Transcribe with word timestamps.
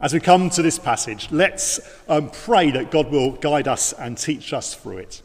As 0.00 0.14
we 0.14 0.20
come 0.20 0.48
to 0.50 0.62
this 0.62 0.78
passage, 0.78 1.28
let's 1.32 1.80
um, 2.08 2.30
pray 2.30 2.70
that 2.70 2.92
God 2.92 3.10
will 3.10 3.32
guide 3.32 3.66
us 3.66 3.92
and 3.92 4.16
teach 4.16 4.52
us 4.52 4.72
through 4.72 4.98
it. 4.98 5.22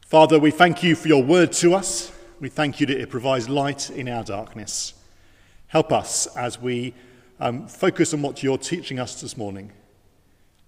Father, 0.00 0.38
we 0.38 0.50
thank 0.50 0.82
you 0.82 0.96
for 0.96 1.08
your 1.08 1.22
word 1.22 1.52
to 1.52 1.74
us. 1.74 2.10
We 2.40 2.48
thank 2.48 2.80
you 2.80 2.86
that 2.86 2.98
it 2.98 3.10
provides 3.10 3.50
light 3.50 3.90
in 3.90 4.08
our 4.08 4.24
darkness. 4.24 4.94
Help 5.66 5.92
us 5.92 6.26
as 6.36 6.58
we 6.58 6.94
um, 7.38 7.68
focus 7.68 8.14
on 8.14 8.22
what 8.22 8.42
you're 8.42 8.56
teaching 8.56 8.98
us 8.98 9.20
this 9.20 9.36
morning. 9.36 9.72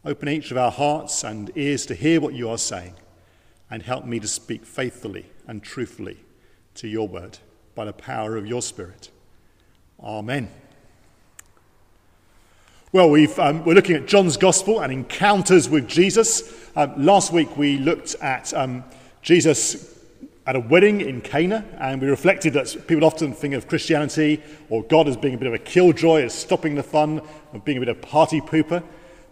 Open 0.05 0.29
each 0.29 0.51
of 0.51 0.59
our 0.59 0.71
hearts 0.71 1.25
and 1.25 1.51
ears 1.55 1.87
to 1.87 1.95
hear 1.95 2.21
what 2.21 2.35
you 2.35 2.51
are 2.51 2.59
saying, 2.59 2.95
and 3.71 3.83
help 3.83 4.05
me 4.05 4.21
to 4.21 4.29
speak 4.29 4.67
faithfully 4.67 5.31
and 5.47 5.63
truthfully 5.63 6.19
to 6.75 6.87
your 6.87 7.09
word 7.09 7.39
by 7.75 7.87
the 7.87 7.93
power 7.95 8.37
of 8.37 8.47
your 8.47 8.61
Spirit. 8.61 9.09
Amen. 9.99 10.51
Well, 12.91 13.11
we 13.11 13.29
are 13.35 13.41
um, 13.51 13.65
looking 13.67 13.97
at 13.97 14.07
John's 14.07 14.39
Gospel 14.39 14.81
and 14.81 14.91
encounters 14.91 15.69
with 15.69 15.87
Jesus. 15.87 16.71
Um, 16.75 17.05
last 17.05 17.35
week 17.35 17.55
we 17.55 17.77
looked 17.77 18.15
at 18.23 18.55
um, 18.55 18.83
Jesus 19.21 19.99
at 20.47 20.57
a 20.57 20.61
wedding 20.61 21.03
in 21.03 21.21
Cana, 21.21 21.67
and 21.79 22.01
we 22.01 22.09
reflected 22.09 22.55
that 22.55 22.87
people 22.87 23.05
often 23.05 23.35
think 23.35 23.53
of 23.53 23.69
Christianity 23.69 24.43
or 24.71 24.83
God 24.85 25.07
as 25.07 25.19
being 25.19 25.35
a 25.35 25.37
bit 25.37 25.49
of 25.49 25.53
a 25.53 25.59
killjoy, 25.59 26.23
as 26.23 26.33
stopping 26.33 26.77
the 26.77 26.83
fun, 26.83 27.21
of 27.53 27.63
being 27.63 27.77
a 27.77 27.81
bit 27.81 27.91
of 27.91 27.99
a 27.99 28.07
party 28.07 28.41
pooper. 28.41 28.83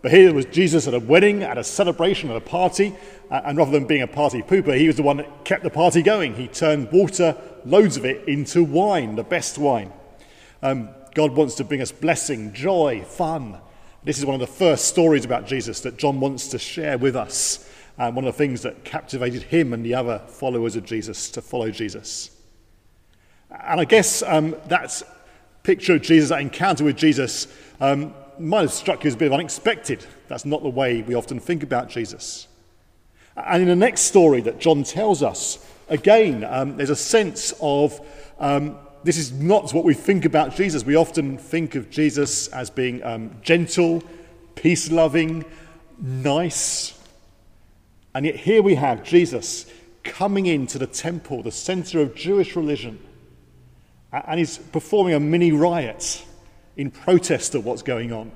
But 0.03 0.11
here 0.11 0.35
was 0.35 0.45
Jesus 0.45 0.87
at 0.87 0.93
a 0.93 1.01
wedding, 1.01 1.43
at 1.43 1.57
a 1.57 1.65
celebration, 1.65 2.29
at 2.29 2.37
a 2.37 2.43
party, 2.43 2.95
uh, 3.31 3.41
and 3.47 3.57
rather 3.57 3.71
than 3.71 3.87
being 3.87 4.03
a 4.03 4.07
party 4.07 4.43
pooper, 4.43 4.77
he 4.77 4.87
was 4.87 4.97
the 4.97 5.03
one 5.03 5.17
that 5.17 5.47
kept 5.47 5.63
the 5.63 5.71
party 5.71 6.03
going. 6.03 6.35
He 6.35 6.47
turned 6.47 6.93
water, 6.93 7.35
loads 7.65 7.97
of 7.97 8.05
it, 8.05 8.29
into 8.29 8.63
wine, 8.63 9.17
the 9.17 9.25
best 9.25 9.57
wine. 9.57 9.95
Um, 10.63 10.91
God 11.17 11.35
wants 11.35 11.55
to 11.55 11.65
bring 11.65 11.81
us 11.81 11.93
blessing, 11.93 12.53
joy, 12.53 13.03
fun. 13.03 13.57
This 14.05 14.19
is 14.19 14.27
one 14.27 14.35
of 14.35 14.41
the 14.41 14.47
first 14.47 14.85
stories 14.85 15.25
about 15.25 15.47
Jesus 15.47 15.81
that 15.81 15.97
John 15.97 16.21
wants 16.21 16.49
to 16.49 16.59
share 16.59 16.99
with 16.99 17.17
us. 17.17 17.67
And 17.97 18.15
one 18.15 18.27
of 18.27 18.35
the 18.35 18.37
things 18.37 18.61
that 18.65 18.85
captivated 18.85 19.45
him 19.45 19.73
and 19.73 19.83
the 19.83 19.95
other 19.95 20.21
followers 20.29 20.77
of 20.77 20.85
Jesus 20.85 21.31
to 21.31 21.41
follow 21.41 21.71
Jesus. 21.71 22.39
And 23.51 23.81
I 23.81 23.87
guess 23.87 24.23
um, 24.25 24.57
that 24.67 25.03
picture 25.63 25.95
of 25.95 26.03
Jesus, 26.03 26.29
that 26.29 26.43
encounter 26.43 26.85
with 26.85 26.99
Jesus, 26.99 27.49
um, 27.81 28.13
might 28.39 28.61
have 28.61 28.73
struck 28.73 29.03
you 29.03 29.09
as 29.09 29.15
a 29.15 29.17
bit 29.17 29.29
of 29.29 29.33
unexpected. 29.33 30.05
That's 30.29 30.45
not 30.45 30.63
the 30.63 30.69
way 30.69 31.01
we 31.01 31.15
often 31.15 31.41
think 31.41 31.63
about 31.63 31.89
Jesus. 31.89 32.47
And 33.39 33.63
in 33.63 33.69
the 33.71 33.75
next 33.75 34.03
story 34.03 34.43
that 34.43 34.59
John 34.59 34.85
tells 34.85 35.23
us, 35.23 35.67
again, 35.89 36.45
um, 36.45 36.77
there's 36.77 36.91
a 36.91 36.95
sense 36.95 37.55
of 37.63 38.07
um, 38.39 38.77
this 39.07 39.19
is 39.19 39.33
not 39.33 39.73
what 39.73 39.85
we 39.85 39.95
think 39.95 40.25
about 40.25 40.57
Jesus. 40.57 40.85
We 40.85 40.97
often 40.97 41.39
think 41.39 41.77
of 41.77 41.91
Jesus 41.91 42.49
as 42.49 42.71
being 42.71 43.03
um, 43.05 43.37
gentle, 43.41 44.03
peace 44.57 44.91
loving, 44.91 45.45
nice. 45.99 46.99
And 48.15 48.27
yet 48.27 48.35
here 48.35 48.63
we 48.63 48.75
have 48.75 49.05
Jesus 49.05 49.67
coming 50.03 50.47
into 50.47 50.79
the 50.79 50.87
temple, 50.87 51.43
the 51.43 51.53
center 51.53 52.01
of 52.01 52.15
Jewish 52.15 52.57
religion, 52.57 52.99
and 54.13 54.39
he's 54.39 54.59
performing 54.59 55.15
a 55.15 55.21
mini 55.21 55.53
riot 55.53 56.25
in 56.77 56.91
protest 56.91 57.55
of 57.55 57.65
what's 57.65 57.83
going 57.83 58.13
on. 58.13 58.33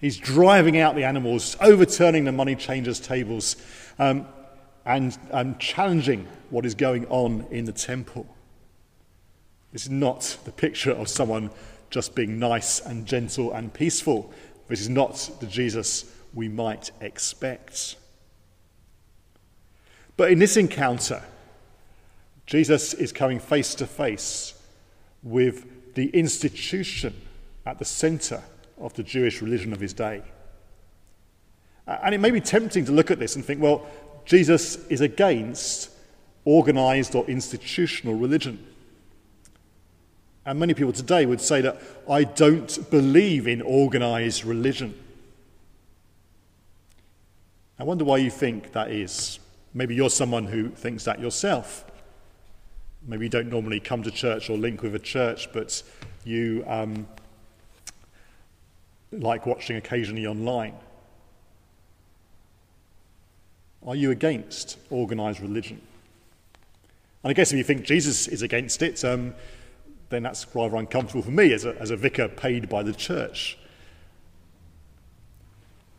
He's 0.00 0.16
driving 0.16 0.78
out 0.78 0.96
the 0.96 1.04
animals, 1.04 1.56
overturning 1.60 2.24
the 2.24 2.32
money 2.32 2.56
changers' 2.56 3.00
tables, 3.00 3.56
um, 3.98 4.26
and, 4.84 5.16
and 5.30 5.58
challenging 5.60 6.26
what 6.50 6.66
is 6.66 6.74
going 6.74 7.06
on 7.06 7.46
in 7.50 7.64
the 7.64 7.72
temple. 7.72 8.26
This 9.74 9.86
is 9.86 9.90
not 9.90 10.38
the 10.44 10.52
picture 10.52 10.92
of 10.92 11.08
someone 11.08 11.50
just 11.90 12.14
being 12.14 12.38
nice 12.38 12.78
and 12.78 13.04
gentle 13.04 13.52
and 13.52 13.74
peaceful. 13.74 14.32
This 14.68 14.80
is 14.80 14.88
not 14.88 15.28
the 15.40 15.46
Jesus 15.46 16.04
we 16.32 16.48
might 16.48 16.92
expect. 17.00 17.96
But 20.16 20.30
in 20.30 20.38
this 20.38 20.56
encounter, 20.56 21.24
Jesus 22.46 22.94
is 22.94 23.10
coming 23.10 23.40
face 23.40 23.74
to 23.74 23.86
face 23.86 24.54
with 25.24 25.94
the 25.94 26.06
institution 26.10 27.20
at 27.66 27.80
the 27.80 27.84
center 27.84 28.44
of 28.78 28.94
the 28.94 29.02
Jewish 29.02 29.42
religion 29.42 29.72
of 29.72 29.80
his 29.80 29.92
day. 29.92 30.22
And 31.88 32.14
it 32.14 32.18
may 32.18 32.30
be 32.30 32.40
tempting 32.40 32.84
to 32.84 32.92
look 32.92 33.10
at 33.10 33.18
this 33.18 33.34
and 33.34 33.44
think, 33.44 33.60
well, 33.60 33.88
Jesus 34.24 34.76
is 34.86 35.00
against 35.00 35.90
organized 36.44 37.16
or 37.16 37.24
institutional 37.26 38.14
religion. 38.14 38.64
And 40.46 40.58
many 40.58 40.74
people 40.74 40.92
today 40.92 41.24
would 41.24 41.40
say 41.40 41.60
that 41.62 41.80
I 42.08 42.24
don't 42.24 42.90
believe 42.90 43.46
in 43.46 43.62
organized 43.62 44.44
religion. 44.44 44.94
I 47.78 47.84
wonder 47.84 48.04
why 48.04 48.18
you 48.18 48.30
think 48.30 48.72
that 48.72 48.90
is. 48.90 49.38
Maybe 49.72 49.94
you're 49.94 50.10
someone 50.10 50.46
who 50.46 50.68
thinks 50.68 51.04
that 51.04 51.18
yourself. 51.18 51.84
Maybe 53.06 53.26
you 53.26 53.30
don't 53.30 53.48
normally 53.48 53.80
come 53.80 54.02
to 54.02 54.10
church 54.10 54.48
or 54.48 54.56
link 54.56 54.82
with 54.82 54.94
a 54.94 55.00
church, 55.00 55.52
but 55.52 55.82
you 56.24 56.64
um, 56.66 57.06
like 59.12 59.46
watching 59.46 59.76
occasionally 59.76 60.26
online. 60.26 60.74
Are 63.86 63.96
you 63.96 64.10
against 64.10 64.78
organized 64.90 65.40
religion? 65.40 65.80
And 67.22 67.30
I 67.30 67.32
guess 67.34 67.52
if 67.52 67.58
you 67.58 67.64
think 67.64 67.84
Jesus 67.84 68.28
is 68.28 68.42
against 68.42 68.82
it, 68.82 69.04
um, 69.04 69.34
then 70.10 70.22
that's 70.22 70.46
rather 70.54 70.76
uncomfortable 70.76 71.22
for 71.22 71.30
me 71.30 71.52
as 71.52 71.64
a, 71.64 71.76
as 71.80 71.90
a 71.90 71.96
vicar 71.96 72.28
paid 72.28 72.68
by 72.68 72.82
the 72.82 72.92
church. 72.92 73.58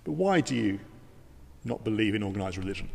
But 0.04 0.14
why 0.14 0.42
do 0.42 0.56
you 0.56 0.80
not 1.64 1.84
believe 1.84 2.16
in 2.16 2.24
organised 2.24 2.58
religion? 2.58 2.90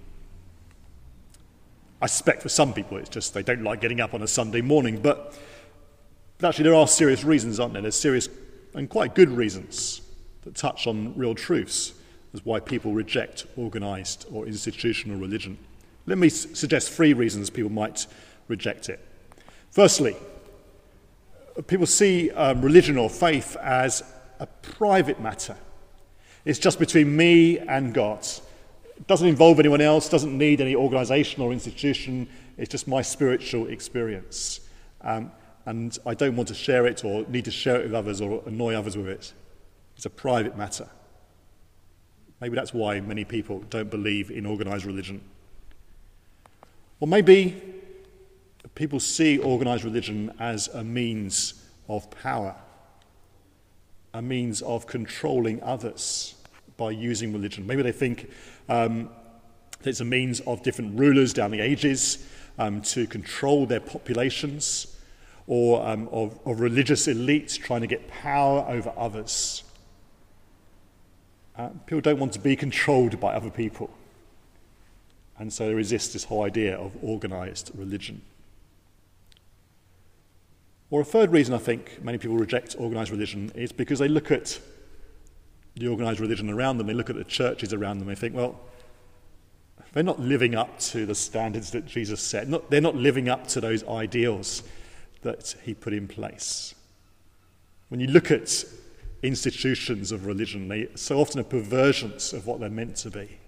I 2.01 2.07
suspect 2.07 2.43
for 2.43 2.49
some 2.49 2.73
people 2.73 2.97
it's 2.97 3.11
just 3.11 3.35
they 3.35 3.43
don't 3.43 3.63
like 3.63 3.81
getting 3.81 4.01
up 4.01 4.15
on 4.15 4.23
a 4.23 4.29
Sunday 4.29 4.63
morning, 4.63 5.01
but 5.01 5.39
actually 6.43 6.65
there 6.65 6.75
are 6.75 6.89
serious 6.89 7.25
reasons, 7.25 7.61
aren't 7.61 7.75
there? 7.75 7.83
There's 7.83 7.99
serious 7.99 8.29
and 8.75 8.89
quite 8.89 9.15
good 9.15 9.31
reasons 9.31 10.01
that 10.43 10.55
touch 10.55 10.87
on 10.87 11.17
real 11.17 11.35
truths 11.35 11.93
as 12.33 12.45
why 12.45 12.61
people 12.61 12.93
reject 12.93 13.47
organised 13.59 14.27
or 14.33 14.47
institutional 14.47 15.19
religion. 15.19 15.59
Let 16.07 16.19
me 16.19 16.29
suggest 16.29 16.91
three 16.91 17.13
reasons 17.13 17.51
people 17.51 17.71
might 17.71 18.07
reject 18.49 18.89
it. 18.89 19.01
Firstly, 19.71 20.17
people 21.67 21.87
see 21.87 22.31
um, 22.31 22.63
religion 22.63 22.97
or 22.97 23.11
faith 23.11 23.57
as 23.57 24.03
a 24.39 24.47
private 24.47 25.21
matter. 25.21 25.57
It's 26.45 26.59
just 26.59 26.79
between 26.79 27.17
me 27.17 27.59
and 27.59 27.93
God. 27.93 28.27
It 28.97 29.07
doesn't 29.07 29.29
involve 29.29 29.59
anyone 29.59 29.81
else, 29.81 30.09
doesn't 30.09 30.37
need 30.37 30.61
any 30.61 30.75
organization 30.75 31.43
or 31.43 31.53
institution. 31.53 32.29
It's 32.57 32.71
just 32.71 32.89
my 32.89 33.03
spiritual 33.03 33.67
experience. 33.69 34.61
Um, 35.03 35.33
and 35.67 35.97
I 36.07 36.15
don't 36.15 36.37
want 36.37 36.49
to 36.49 36.55
share 36.55 36.87
it 36.87 37.05
or 37.05 37.25
need 37.29 37.45
to 37.45 37.51
share 37.51 37.77
it 37.77 37.85
with 37.85 37.95
others 37.95 38.21
or 38.21 38.43
annoy 38.47 38.75
others 38.75 38.97
with 38.97 39.09
it. 39.09 39.33
It's 39.97 40.07
a 40.07 40.11
private 40.11 40.57
matter. 40.57 40.89
Maybe 42.41 42.55
that's 42.55 42.73
why 42.73 43.01
many 43.01 43.25
people 43.25 43.61
don't 43.69 43.91
believe 43.91 44.31
in 44.31 44.47
organized 44.47 44.87
religion. 44.87 45.21
Or 47.01 47.09
maybe 47.09 47.63
people 48.75 49.01
see 49.01 49.39
organized 49.39 49.85
religion 49.85 50.33
as 50.39 50.69
a 50.69 50.85
means 50.85 51.55
of 51.89 52.11
power, 52.11 52.55
a 54.15 54.23
means 54.23 54.63
of 54.63 54.87
controlling 54.87 55.63
others 55.63 56.35
by 56.77 56.91
using 56.91 57.33
religion. 57.33 57.67
Maybe 57.67 57.83
they 57.83 57.93
think 57.93 58.31
um, 58.69 59.11
it's 59.85 60.01
a 60.01 60.05
means 60.05 60.41
of 60.41 60.63
different 60.63 60.99
rulers 60.99 61.33
down 61.33 61.51
the 61.51 61.61
ages 61.61 62.27
um, 62.59 62.83
to 62.83 63.07
control 63.07 63.67
their 63.67 63.81
populations, 63.81 64.97
or 65.47 65.87
um, 65.87 66.09
of, 66.13 66.39
of, 66.45 66.61
religious 66.61 67.07
elites 67.07 67.59
trying 67.59 67.81
to 67.81 67.87
get 67.87 68.07
power 68.09 68.65
over 68.69 68.93
others. 68.97 69.65
Uh, 71.57 71.69
people 71.87 72.01
don't 72.01 72.19
want 72.19 72.33
to 72.33 72.39
be 72.39 72.55
controlled 72.55 73.19
by 73.19 73.35
other 73.35 73.51
people. 73.51 73.91
And 75.39 75.53
so 75.53 75.67
they 75.67 75.75
resist 75.75 76.13
this 76.13 76.25
whole 76.25 76.45
idea 76.45 76.77
of 76.77 76.93
organized 77.03 77.71
religion. 77.75 78.21
Or 80.91 81.01
a 81.01 81.05
third 81.05 81.31
reason 81.31 81.55
I 81.55 81.59
think 81.59 82.03
many 82.03 82.19
people 82.19 82.37
reject 82.37 82.75
organized 82.79 83.11
religion 83.11 83.53
is 83.55 83.71
because 83.73 84.01
they 84.01 84.09
look 84.09 84.31
at 84.31 84.59
the 85.77 85.87
organized 85.87 86.21
religion 86.21 86.51
around 86.51 86.79
them, 86.79 86.87
they 86.87 86.95
look 86.95 87.11
at 87.11 87.17
the 87.17 87.25
churches 87.25 87.73
around 87.73 87.99
them, 87.99 88.09
they 88.09 88.15
think, 88.15 88.35
well, 88.35 88.61
they're 89.93 90.03
not 90.03 90.21
living 90.21 90.55
up 90.55 90.79
to 90.79 91.07
the 91.07 91.15
standards 91.15 91.71
that 91.73 91.87
Jesus 91.87 92.21
set. 92.21 92.49
Not, 92.49 92.71
they're 92.71 92.81
not 92.81 92.97
living 92.97 93.29
up 93.29 93.47
to 93.49 93.61
those 93.61 93.85
ideals 93.85 94.63
that 95.23 95.55
he 95.65 95.75
put 95.75 95.93
in 95.93 96.07
place. 96.09 96.75
When 97.89 98.01
you 98.01 98.07
look 98.07 98.31
at 98.31 98.65
institutions 99.23 100.13
of 100.13 100.27
religion, 100.27 100.69
they 100.69 100.89
so 100.95 101.21
often 101.21 101.41
are 101.41 101.45
perversions 101.45 102.33
of 102.33 102.47
what 102.47 102.61
they're 102.61 102.71
meant 102.71 102.97
to 102.97 103.11
be. 103.11 103.39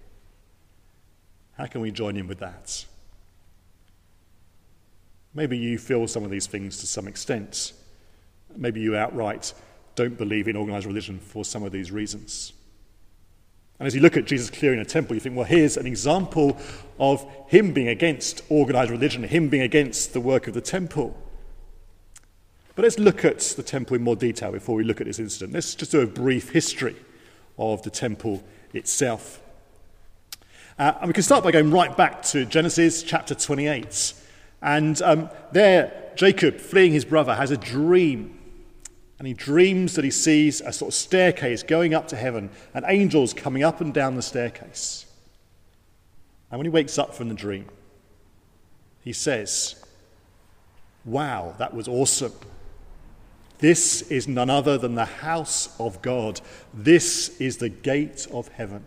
How 1.57 1.65
can 1.65 1.81
we 1.81 1.91
join 1.91 2.17
in 2.17 2.27
with 2.27 2.39
that? 2.39 2.85
Maybe 5.33 5.57
you 5.57 5.77
feel 5.77 6.07
some 6.07 6.23
of 6.23 6.31
these 6.31 6.47
things 6.47 6.77
to 6.79 6.87
some 6.87 7.07
extent. 7.07 7.73
Maybe 8.55 8.81
you 8.81 8.95
outright 8.95 9.53
don't 9.95 10.17
believe 10.17 10.47
in 10.47 10.55
organized 10.55 10.85
religion 10.85 11.19
for 11.19 11.45
some 11.45 11.63
of 11.63 11.71
these 11.71 11.91
reasons. 11.91 12.53
And 13.79 13.87
as 13.87 13.95
you 13.95 14.01
look 14.01 14.17
at 14.17 14.25
Jesus 14.25 14.49
clearing 14.49 14.79
a 14.79 14.85
temple, 14.85 15.15
you 15.15 15.19
think, 15.19 15.35
well, 15.35 15.45
here's 15.45 15.77
an 15.77 15.87
example 15.87 16.57
of 16.99 17.25
him 17.47 17.73
being 17.73 17.87
against 17.87 18.41
organized 18.49 18.91
religion, 18.91 19.23
him 19.23 19.49
being 19.49 19.63
against 19.63 20.13
the 20.13 20.21
work 20.21 20.47
of 20.47 20.53
the 20.53 20.61
temple. 20.61 21.17
But 22.75 22.83
let's 22.83 22.97
look 22.97 23.25
at 23.25 23.39
the 23.39 23.63
temple 23.63 23.95
in 23.95 24.03
more 24.03 24.15
detail 24.15 24.51
before 24.51 24.75
we 24.75 24.83
look 24.83 25.01
at 25.01 25.07
this 25.07 25.19
incident. 25.19 25.53
Let's 25.53 25.75
just 25.75 25.91
do 25.91 26.01
a 26.01 26.07
brief 26.07 26.51
history 26.51 26.95
of 27.57 27.83
the 27.83 27.89
temple 27.89 28.43
itself. 28.73 29.41
Uh, 30.79 30.93
and 30.99 31.07
we 31.07 31.13
can 31.13 31.23
start 31.23 31.43
by 31.43 31.51
going 31.51 31.69
right 31.69 31.95
back 31.95 32.23
to 32.23 32.45
Genesis 32.45 33.03
chapter 33.03 33.35
28. 33.35 34.13
And 34.63 34.99
um, 35.01 35.29
there, 35.51 36.11
Jacob, 36.15 36.57
fleeing 36.57 36.93
his 36.93 37.03
brother, 37.03 37.35
has 37.35 37.51
a 37.51 37.57
dream. 37.57 38.39
And 39.19 39.27
he 39.27 39.33
dreams 39.33 39.95
that 39.95 40.05
he 40.05 40.11
sees 40.11 40.61
a 40.61 40.71
sort 40.71 40.89
of 40.89 40.95
staircase 40.95 41.63
going 41.63 41.93
up 41.93 42.07
to 42.07 42.15
heaven 42.15 42.49
and 42.73 42.83
angels 42.87 43.33
coming 43.33 43.63
up 43.63 43.81
and 43.81 43.93
down 43.93 44.15
the 44.15 44.21
staircase. 44.21 45.05
And 46.49 46.57
when 46.59 46.65
he 46.65 46.69
wakes 46.69 46.97
up 46.97 47.13
from 47.13 47.29
the 47.29 47.35
dream, 47.35 47.67
he 49.01 49.13
says, 49.13 49.75
Wow, 51.05 51.55
that 51.57 51.73
was 51.73 51.87
awesome. 51.87 52.33
This 53.59 54.03
is 54.03 54.27
none 54.27 54.49
other 54.49 54.77
than 54.77 54.95
the 54.95 55.05
house 55.05 55.75
of 55.79 56.01
God. 56.01 56.39
This 56.73 57.39
is 57.41 57.57
the 57.57 57.69
gate 57.69 58.27
of 58.31 58.47
heaven. 58.49 58.85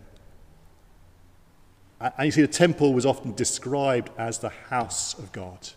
And 1.99 2.25
you 2.25 2.31
see, 2.31 2.41
the 2.41 2.47
temple 2.47 2.93
was 2.93 3.05
often 3.05 3.33
described 3.33 4.11
as 4.17 4.39
the 4.39 4.49
house 4.69 5.17
of 5.17 5.31
God. 5.31 5.69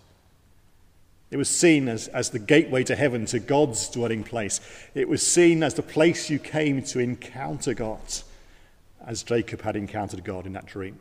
It 1.30 1.36
was 1.36 1.48
seen 1.48 1.88
as, 1.88 2.08
as 2.08 2.30
the 2.30 2.38
gateway 2.38 2.82
to 2.84 2.96
heaven, 2.96 3.24
to 3.26 3.38
God's 3.38 3.88
dwelling 3.88 4.24
place. 4.24 4.60
It 4.94 5.08
was 5.08 5.24
seen 5.24 5.62
as 5.62 5.74
the 5.74 5.82
place 5.82 6.28
you 6.28 6.38
came 6.38 6.82
to 6.84 6.98
encounter 6.98 7.72
God, 7.72 8.00
as 9.06 9.22
Jacob 9.22 9.62
had 9.62 9.76
encountered 9.76 10.24
God 10.24 10.44
in 10.44 10.52
that 10.54 10.66
dream. 10.66 10.98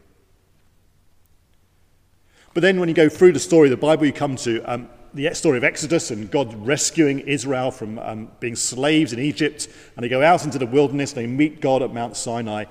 But 2.54 2.62
then, 2.62 2.80
when 2.80 2.89
you 2.89 2.95
go 2.95 3.10
through 3.10 3.33
the 3.33 3.39
story 3.39 3.68
of 3.68 3.71
the 3.71 3.77
Bible, 3.77 4.06
you 4.06 4.13
come 4.13 4.36
to 4.38 4.62
um, 4.71 4.89
the 5.13 5.33
story 5.33 5.57
of 5.57 5.63
Exodus 5.63 6.12
and 6.12 6.30
God 6.30 6.54
rescuing 6.66 7.19
Israel 7.21 7.71
from 7.71 7.98
um, 8.00 8.31
being 8.39 8.56
slaves 8.56 9.13
in 9.13 9.19
Egypt. 9.19 9.68
And 9.95 10.04
they 10.04 10.10
go 10.10 10.21
out 10.21 10.45
into 10.45 10.60
the 10.60 10.66
wilderness, 10.66 11.13
they 11.13 11.27
meet 11.27 11.62
God 11.62 11.81
at 11.81 11.94
Mount 11.94 12.16
Sinai. 12.16 12.66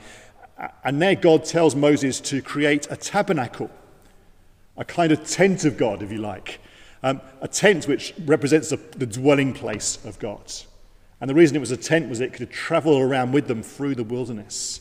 And 0.85 1.01
there, 1.01 1.15
God 1.15 1.45
tells 1.45 1.77
Moses 1.77 2.21
to 2.21 2.43
create 2.43 2.87
a 2.91 2.97
tabernacle, 2.97 3.71
a 4.77 4.85
kind 4.85 5.13
of 5.13 5.25
tent 5.27 5.65
of 5.65 5.77
God, 5.77 6.03
if 6.03 6.11
you 6.11 6.19
like. 6.19 6.61
Um, 7.03 7.21
a 7.41 7.47
tent 7.47 7.87
which 7.87 8.13
represents 8.25 8.71
the, 8.71 8.77
the 8.77 9.07
dwelling 9.07 9.53
place 9.53 10.05
of 10.05 10.19
God. 10.19 10.53
And 11.21 11.31
the 11.31 11.35
reason 11.35 11.57
it 11.57 11.61
was 11.61 11.71
a 11.71 11.77
tent 11.77 12.09
was 12.09 12.21
it 12.21 12.33
could 12.33 12.51
travel 12.51 12.99
around 12.99 13.33
with 13.33 13.47
them 13.47 13.63
through 13.63 13.95
the 13.95 14.05
wilderness. 14.05 14.81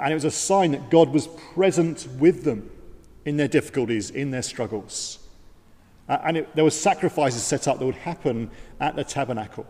And 0.00 0.10
it 0.10 0.14
was 0.14 0.24
a 0.24 0.30
sign 0.32 0.72
that 0.72 0.90
God 0.90 1.10
was 1.10 1.28
present 1.54 2.08
with 2.18 2.42
them 2.42 2.68
in 3.24 3.36
their 3.36 3.48
difficulties, 3.48 4.10
in 4.10 4.32
their 4.32 4.42
struggles. 4.42 5.20
Uh, 6.08 6.18
and 6.24 6.38
it, 6.38 6.54
there 6.56 6.64
were 6.64 6.70
sacrifices 6.70 7.42
set 7.42 7.68
up 7.68 7.78
that 7.78 7.86
would 7.86 7.94
happen 7.94 8.50
at 8.80 8.96
the 8.96 9.04
tabernacle. 9.04 9.66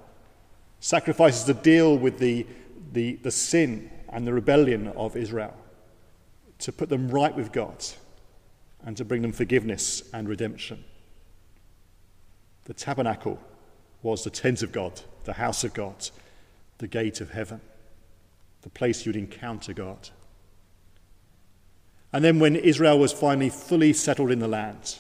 Sacrifices 0.81 1.45
to 1.45 1.55
deal 1.55 1.99
with 1.99 2.19
the, 2.19 2.47
the, 2.93 3.17
the 3.17 3.31
sin 3.31 3.91
and 4.11 4.27
the 4.27 4.33
rebellion 4.33 4.89
of 4.89 5.17
Israel, 5.17 5.55
to 6.61 6.73
put 6.73 6.89
them 6.89 7.09
right 7.09 7.35
with 7.35 7.53
God, 7.53 7.85
and 8.85 8.97
to 8.97 9.05
bring 9.05 9.23
them 9.23 9.33
forgiveness 9.33 10.03
and 10.13 10.29
redemption. 10.29 10.85
The 12.65 12.75
tabernacle 12.75 13.41
was 14.03 14.25
the 14.25 14.31
tent 14.31 14.63
of 14.63 14.73
God, 14.73 15.01
the 15.25 15.35
house 15.35 15.65
of 15.65 15.75
God, 15.75 16.11
the 16.79 16.87
gate 16.87 17.21
of 17.21 17.31
heaven, 17.31 17.61
the 18.63 18.71
place 18.71 19.05
you'd 19.05 19.17
encounter 19.17 19.73
God. 19.73 20.11
And 22.13 22.25
then, 22.25 22.39
when 22.39 22.57
Israel 22.57 22.99
was 22.99 23.13
finally 23.13 23.51
fully 23.51 23.93
settled 23.93 24.31
in 24.31 24.39
the 24.39 24.49
land, 24.49 24.97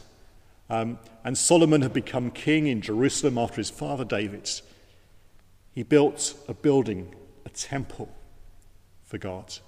um, 0.70 0.98
and 1.24 1.36
Solomon 1.36 1.82
had 1.82 1.92
become 1.92 2.30
king 2.30 2.66
in 2.66 2.82
Jerusalem 2.82 3.38
after 3.38 3.56
his 3.56 3.70
father 3.70 4.04
David. 4.04 4.50
He 5.74 5.82
built 5.82 6.34
a 6.46 6.54
building, 6.54 7.14
a 7.46 7.48
temple 7.48 8.14
for 9.08 9.18
God. 9.18 9.58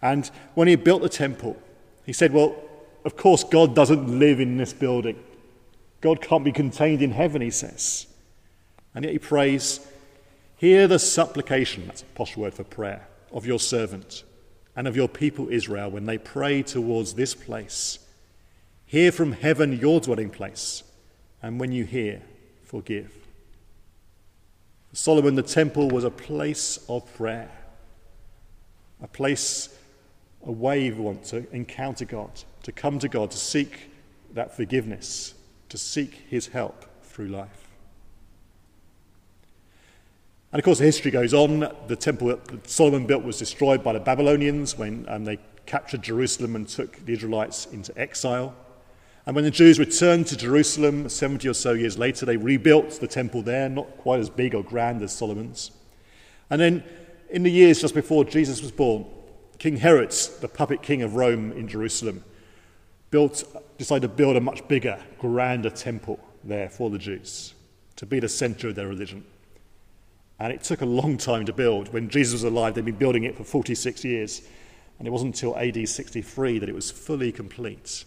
And 0.00 0.30
when 0.54 0.68
he 0.68 0.76
built 0.76 1.02
the 1.02 1.08
temple, 1.08 1.60
he 2.06 2.12
said, 2.12 2.32
Well, 2.32 2.54
of 3.04 3.16
course, 3.16 3.42
God 3.42 3.74
doesn't 3.74 4.18
live 4.18 4.38
in 4.38 4.56
this 4.56 4.72
building. 4.72 5.18
God 6.00 6.20
can't 6.20 6.44
be 6.44 6.52
contained 6.52 7.02
in 7.02 7.10
heaven, 7.10 7.42
he 7.42 7.50
says. 7.50 8.06
And 8.94 9.04
yet 9.04 9.12
he 9.12 9.18
prays, 9.18 9.80
Hear 10.56 10.86
the 10.86 10.98
supplication, 10.98 11.86
that's 11.86 12.02
a 12.02 12.06
posh 12.06 12.36
word 12.36 12.54
for 12.54 12.64
prayer, 12.64 13.08
of 13.32 13.46
your 13.46 13.58
servant 13.58 14.22
and 14.76 14.86
of 14.86 14.96
your 14.96 15.08
people 15.08 15.48
Israel 15.50 15.90
when 15.90 16.06
they 16.06 16.18
pray 16.18 16.62
towards 16.62 17.14
this 17.14 17.34
place 17.34 17.98
Hear 18.86 19.10
from 19.10 19.32
heaven 19.32 19.76
your 19.80 19.98
dwelling 19.98 20.30
place, 20.30 20.84
and 21.42 21.58
when 21.58 21.72
you 21.72 21.84
hear, 21.84 22.22
forgive. 22.62 23.10
For 24.90 24.96
Solomon, 24.96 25.34
the 25.34 25.42
temple 25.42 25.88
was 25.88 26.04
a 26.04 26.10
place 26.10 26.78
of 26.88 27.12
prayer, 27.16 27.50
a 29.04 29.08
place, 29.08 29.68
a 30.46 30.50
way 30.50 30.86
you 30.86 30.94
want 30.96 31.22
to 31.24 31.48
encounter 31.54 32.06
God, 32.06 32.30
to 32.62 32.72
come 32.72 32.98
to 32.98 33.08
God, 33.08 33.30
to 33.30 33.36
seek 33.36 33.90
that 34.32 34.56
forgiveness, 34.56 35.34
to 35.68 35.76
seek 35.76 36.24
his 36.30 36.48
help 36.48 36.86
through 37.02 37.28
life. 37.28 37.68
And 40.50 40.58
of 40.58 40.64
course, 40.64 40.78
the 40.78 40.84
history 40.84 41.10
goes 41.10 41.34
on. 41.34 41.70
The 41.86 41.96
temple 41.96 42.28
that 42.28 42.68
Solomon 42.68 43.06
built 43.06 43.24
was 43.24 43.38
destroyed 43.38 43.84
by 43.84 43.92
the 43.92 44.00
Babylonians 44.00 44.78
when 44.78 45.04
um, 45.08 45.24
they 45.24 45.38
captured 45.66 46.02
Jerusalem 46.02 46.56
and 46.56 46.66
took 46.66 47.04
the 47.04 47.12
Israelites 47.12 47.66
into 47.66 47.96
exile. 47.98 48.54
And 49.26 49.34
when 49.34 49.44
the 49.44 49.50
Jews 49.50 49.78
returned 49.78 50.28
to 50.28 50.36
Jerusalem 50.36 51.08
70 51.08 51.48
or 51.48 51.54
so 51.54 51.72
years 51.72 51.98
later, 51.98 52.24
they 52.24 52.36
rebuilt 52.36 53.00
the 53.00 53.06
temple 53.08 53.42
there, 53.42 53.68
not 53.68 53.98
quite 53.98 54.20
as 54.20 54.30
big 54.30 54.54
or 54.54 54.62
grand 54.62 55.02
as 55.02 55.14
Solomon's. 55.14 55.72
And 56.50 56.60
then, 56.60 56.84
in 57.34 57.42
the 57.42 57.50
years 57.50 57.80
just 57.80 57.94
before 57.94 58.24
Jesus 58.24 58.62
was 58.62 58.70
born, 58.70 59.04
King 59.58 59.76
Herod, 59.76 60.12
the 60.40 60.46
puppet 60.46 60.82
king 60.82 61.02
of 61.02 61.16
Rome 61.16 61.50
in 61.50 61.66
Jerusalem, 61.66 62.22
built, 63.10 63.42
decided 63.76 64.02
to 64.02 64.14
build 64.14 64.36
a 64.36 64.40
much 64.40 64.66
bigger, 64.68 65.02
grander 65.18 65.70
temple 65.70 66.20
there 66.44 66.68
for 66.68 66.90
the 66.90 66.98
Jews 66.98 67.54
to 67.96 68.06
be 68.06 68.20
the 68.20 68.28
center 68.28 68.68
of 68.68 68.76
their 68.76 68.86
religion. 68.86 69.24
And 70.38 70.52
it 70.52 70.62
took 70.62 70.80
a 70.80 70.86
long 70.86 71.16
time 71.18 71.44
to 71.46 71.52
build. 71.52 71.92
When 71.92 72.08
Jesus 72.08 72.34
was 72.34 72.44
alive, 72.44 72.74
they'd 72.74 72.84
been 72.84 72.94
building 72.94 73.24
it 73.24 73.36
for 73.36 73.42
46 73.42 74.04
years. 74.04 74.42
And 74.98 75.08
it 75.08 75.10
wasn't 75.10 75.34
until 75.34 75.56
AD 75.56 75.88
63 75.88 76.60
that 76.60 76.68
it 76.68 76.74
was 76.74 76.92
fully 76.92 77.32
complete. 77.32 78.04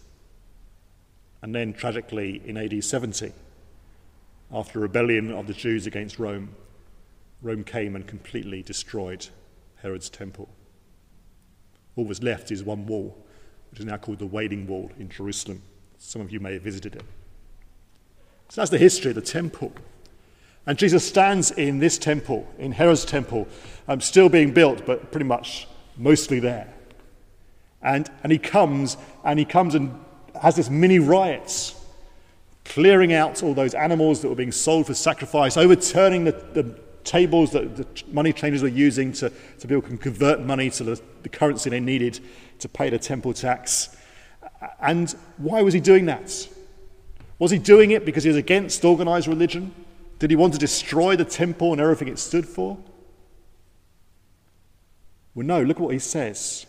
And 1.42 1.54
then, 1.54 1.74
tragically, 1.74 2.42
in 2.46 2.56
AD 2.56 2.82
70, 2.82 3.32
after 4.52 4.78
a 4.78 4.82
rebellion 4.82 5.32
of 5.32 5.46
the 5.46 5.54
Jews 5.54 5.86
against 5.86 6.18
Rome, 6.18 6.54
Rome 7.40 7.64
came 7.64 7.94
and 7.94 8.06
completely 8.06 8.62
destroyed 8.62 9.28
Herod's 9.76 10.10
temple. 10.10 10.48
All 11.96 12.04
was 12.04 12.22
left 12.22 12.50
is 12.50 12.62
one 12.62 12.86
wall, 12.86 13.16
which 13.70 13.80
is 13.80 13.86
now 13.86 13.96
called 13.96 14.18
the 14.18 14.26
Wailing 14.26 14.66
Wall 14.66 14.90
in 14.98 15.08
Jerusalem. 15.08 15.62
Some 15.98 16.22
of 16.22 16.30
you 16.30 16.40
may 16.40 16.54
have 16.54 16.62
visited 16.62 16.96
it. 16.96 17.02
So 18.48 18.60
that's 18.60 18.70
the 18.70 18.78
history 18.78 19.10
of 19.10 19.14
the 19.14 19.22
temple. 19.22 19.72
And 20.66 20.78
Jesus 20.78 21.06
stands 21.06 21.50
in 21.50 21.78
this 21.78 21.96
temple, 21.98 22.46
in 22.58 22.72
Herod's 22.72 23.04
temple, 23.04 23.48
um, 23.86 24.00
still 24.00 24.28
being 24.28 24.52
built, 24.52 24.84
but 24.84 25.10
pretty 25.10 25.24
much 25.24 25.66
mostly 25.96 26.40
there. 26.40 26.72
And, 27.82 28.10
and 28.22 28.32
he 28.32 28.38
comes, 28.38 28.96
and 29.24 29.38
he 29.38 29.44
comes 29.44 29.74
and 29.74 29.98
has 30.42 30.56
this 30.56 30.68
mini 30.68 30.98
riots, 30.98 31.74
clearing 32.64 33.12
out 33.12 33.42
all 33.42 33.54
those 33.54 33.74
animals 33.74 34.20
that 34.20 34.28
were 34.28 34.34
being 34.34 34.52
sold 34.52 34.86
for 34.86 34.94
sacrifice, 34.94 35.56
overturning 35.56 36.24
the, 36.24 36.32
the 36.32 36.78
tables 37.08 37.52
that 37.52 37.76
the 37.76 37.86
money 38.12 38.32
changers 38.32 38.62
were 38.62 38.68
using 38.68 39.12
to, 39.12 39.32
to 39.58 39.66
be 39.66 39.74
able 39.74 39.88
to 39.88 39.96
convert 39.96 40.40
money 40.40 40.70
to 40.70 40.84
the, 40.84 41.00
the 41.22 41.28
currency 41.28 41.70
they 41.70 41.80
needed 41.80 42.20
to 42.58 42.68
pay 42.68 42.90
the 42.90 42.98
temple 42.98 43.32
tax. 43.32 43.96
And 44.80 45.10
why 45.38 45.62
was 45.62 45.74
he 45.74 45.80
doing 45.80 46.06
that? 46.06 46.48
Was 47.38 47.50
he 47.50 47.58
doing 47.58 47.92
it 47.92 48.04
because 48.04 48.24
he 48.24 48.28
was 48.28 48.36
against 48.36 48.84
organized 48.84 49.28
religion? 49.28 49.74
Did 50.18 50.30
he 50.30 50.36
want 50.36 50.52
to 50.54 50.58
destroy 50.58 51.16
the 51.16 51.24
temple 51.24 51.72
and 51.72 51.80
everything 51.80 52.08
it 52.08 52.18
stood 52.18 52.46
for? 52.46 52.76
Well, 55.34 55.46
no, 55.46 55.62
look 55.62 55.76
at 55.76 55.82
what 55.82 55.92
he 55.92 56.00
says. 56.00 56.66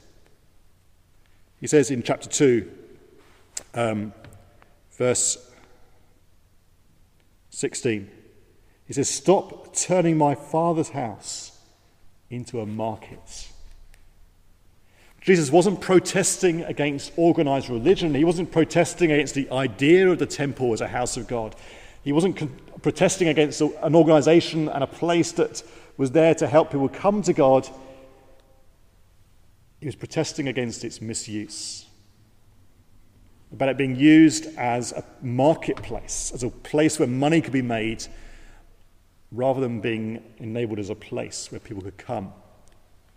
He 1.60 1.68
says 1.68 1.92
in 1.92 2.04
chapter 2.04 2.30
2 2.30 2.72
um, 3.74 4.14
verse 4.92 5.52
16. 7.50 8.10
He 8.90 8.94
says, 8.94 9.08
Stop 9.08 9.76
turning 9.76 10.18
my 10.18 10.34
father's 10.34 10.90
house 10.90 11.56
into 12.32 12.60
a 12.60 12.66
market. 12.66 13.48
Jesus 15.22 15.52
wasn't 15.52 15.80
protesting 15.80 16.64
against 16.64 17.12
organized 17.16 17.70
religion. 17.70 18.16
He 18.16 18.24
wasn't 18.24 18.52
protesting 18.52 19.12
against 19.12 19.36
the 19.36 19.48
idea 19.52 20.10
of 20.10 20.18
the 20.18 20.26
temple 20.26 20.74
as 20.74 20.82
a 20.82 20.88
house 20.88 21.18
of 21.18 21.28
God. 21.28 21.56
He 22.04 22.12
wasn't 22.12 22.38
con- 22.38 22.58
protesting 22.82 23.28
against 23.28 23.62
an 23.62 23.94
organization 23.94 24.68
and 24.70 24.84
a 24.84 24.88
place 24.88 25.34
that 25.34 25.62
was 25.98 26.10
there 26.10 26.34
to 26.34 26.48
help 26.48 26.72
people 26.72 26.90
come 26.90 27.22
to 27.22 27.34
God. 27.34 27.70
He 29.82 29.86
was 29.86 29.96
protesting 29.96 30.48
against 30.48 30.84
its 30.84 31.00
misuse, 31.00 31.86
about 33.54 33.70
it 33.70 33.78
being 33.78 33.96
used 33.96 34.48
as 34.58 34.94
a 34.94 35.04
marketplace, 35.22 36.32
as 36.34 36.42
a 36.42 36.50
place 36.50 36.98
where 36.98 37.08
money 37.08 37.40
could 37.40 37.54
be 37.54 37.62
made, 37.62 38.08
rather 39.32 39.62
than 39.62 39.80
being 39.80 40.24
enabled 40.38 40.80
as 40.80 40.90
a 40.90 40.96
place 40.96 41.52
where 41.52 41.60
people 41.60 41.84
could 41.84 41.98
come 41.98 42.34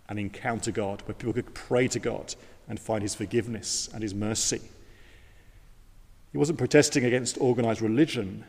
and 0.09 0.19
encounter 0.19 0.71
God, 0.71 1.01
where 1.05 1.15
people 1.15 1.33
could 1.33 1.53
pray 1.53 1.87
to 1.87 1.99
God 1.99 2.35
and 2.67 2.79
find 2.79 3.01
His 3.01 3.15
forgiveness 3.15 3.89
and 3.93 4.03
His 4.03 4.13
mercy. 4.13 4.61
He 6.31 6.37
wasn't 6.37 6.57
protesting 6.57 7.05
against 7.05 7.37
organized 7.39 7.81
religion, 7.81 8.43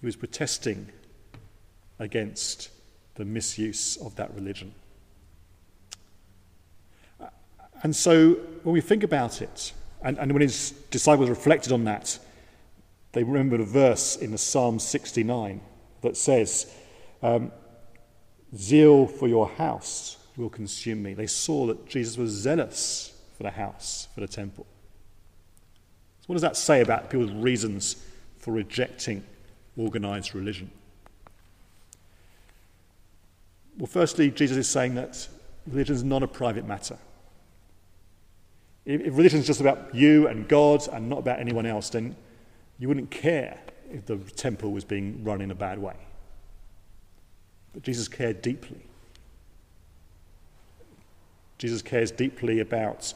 he 0.00 0.06
was 0.06 0.16
protesting 0.16 0.90
against 1.98 2.70
the 3.16 3.24
misuse 3.24 3.96
of 3.96 4.14
that 4.16 4.32
religion. 4.34 4.72
And 7.82 7.94
so 7.94 8.34
when 8.62 8.72
we 8.72 8.80
think 8.80 9.02
about 9.02 9.42
it, 9.42 9.72
and, 10.02 10.18
and 10.18 10.32
when 10.32 10.42
his 10.42 10.70
disciples 10.90 11.28
reflected 11.28 11.72
on 11.72 11.84
that, 11.84 12.18
they 13.12 13.24
remembered 13.24 13.60
a 13.60 13.64
verse 13.64 14.16
in 14.16 14.30
the 14.30 14.38
Psalm 14.38 14.78
69 14.78 15.60
that 16.02 16.16
says, 16.16 16.72
um, 17.22 17.52
Zeal 18.56 19.06
for 19.06 19.28
your 19.28 19.48
house 19.48 20.16
will 20.36 20.48
consume 20.48 21.02
me. 21.02 21.14
They 21.14 21.26
saw 21.26 21.66
that 21.66 21.86
Jesus 21.86 22.16
was 22.16 22.30
zealous 22.30 23.12
for 23.36 23.42
the 23.42 23.50
house, 23.50 24.08
for 24.14 24.20
the 24.20 24.28
temple. 24.28 24.66
So 26.20 26.24
what 26.28 26.34
does 26.34 26.42
that 26.42 26.56
say 26.56 26.80
about 26.80 27.10
people's 27.10 27.32
reasons 27.32 27.96
for 28.38 28.52
rejecting 28.52 29.24
organized 29.76 30.34
religion? 30.34 30.70
Well, 33.78 33.86
firstly, 33.86 34.30
Jesus 34.30 34.56
is 34.56 34.68
saying 34.68 34.94
that 34.94 35.28
religion 35.66 35.94
is 35.94 36.02
not 36.02 36.22
a 36.22 36.28
private 36.28 36.66
matter. 36.66 36.98
If 38.84 39.16
religion 39.16 39.40
is 39.40 39.46
just 39.46 39.60
about 39.60 39.94
you 39.94 40.26
and 40.28 40.48
God 40.48 40.88
and 40.92 41.08
not 41.08 41.18
about 41.18 41.40
anyone 41.40 41.66
else, 41.66 41.90
then 41.90 42.16
you 42.78 42.88
wouldn't 42.88 43.10
care 43.10 43.60
the 44.06 44.16
temple 44.16 44.72
was 44.72 44.84
being 44.84 45.24
run 45.24 45.40
in 45.40 45.50
a 45.50 45.54
bad 45.54 45.78
way. 45.78 45.96
But 47.72 47.82
Jesus 47.82 48.08
cared 48.08 48.42
deeply. 48.42 48.80
Jesus 51.58 51.82
cares 51.82 52.10
deeply 52.10 52.60
about 52.60 53.12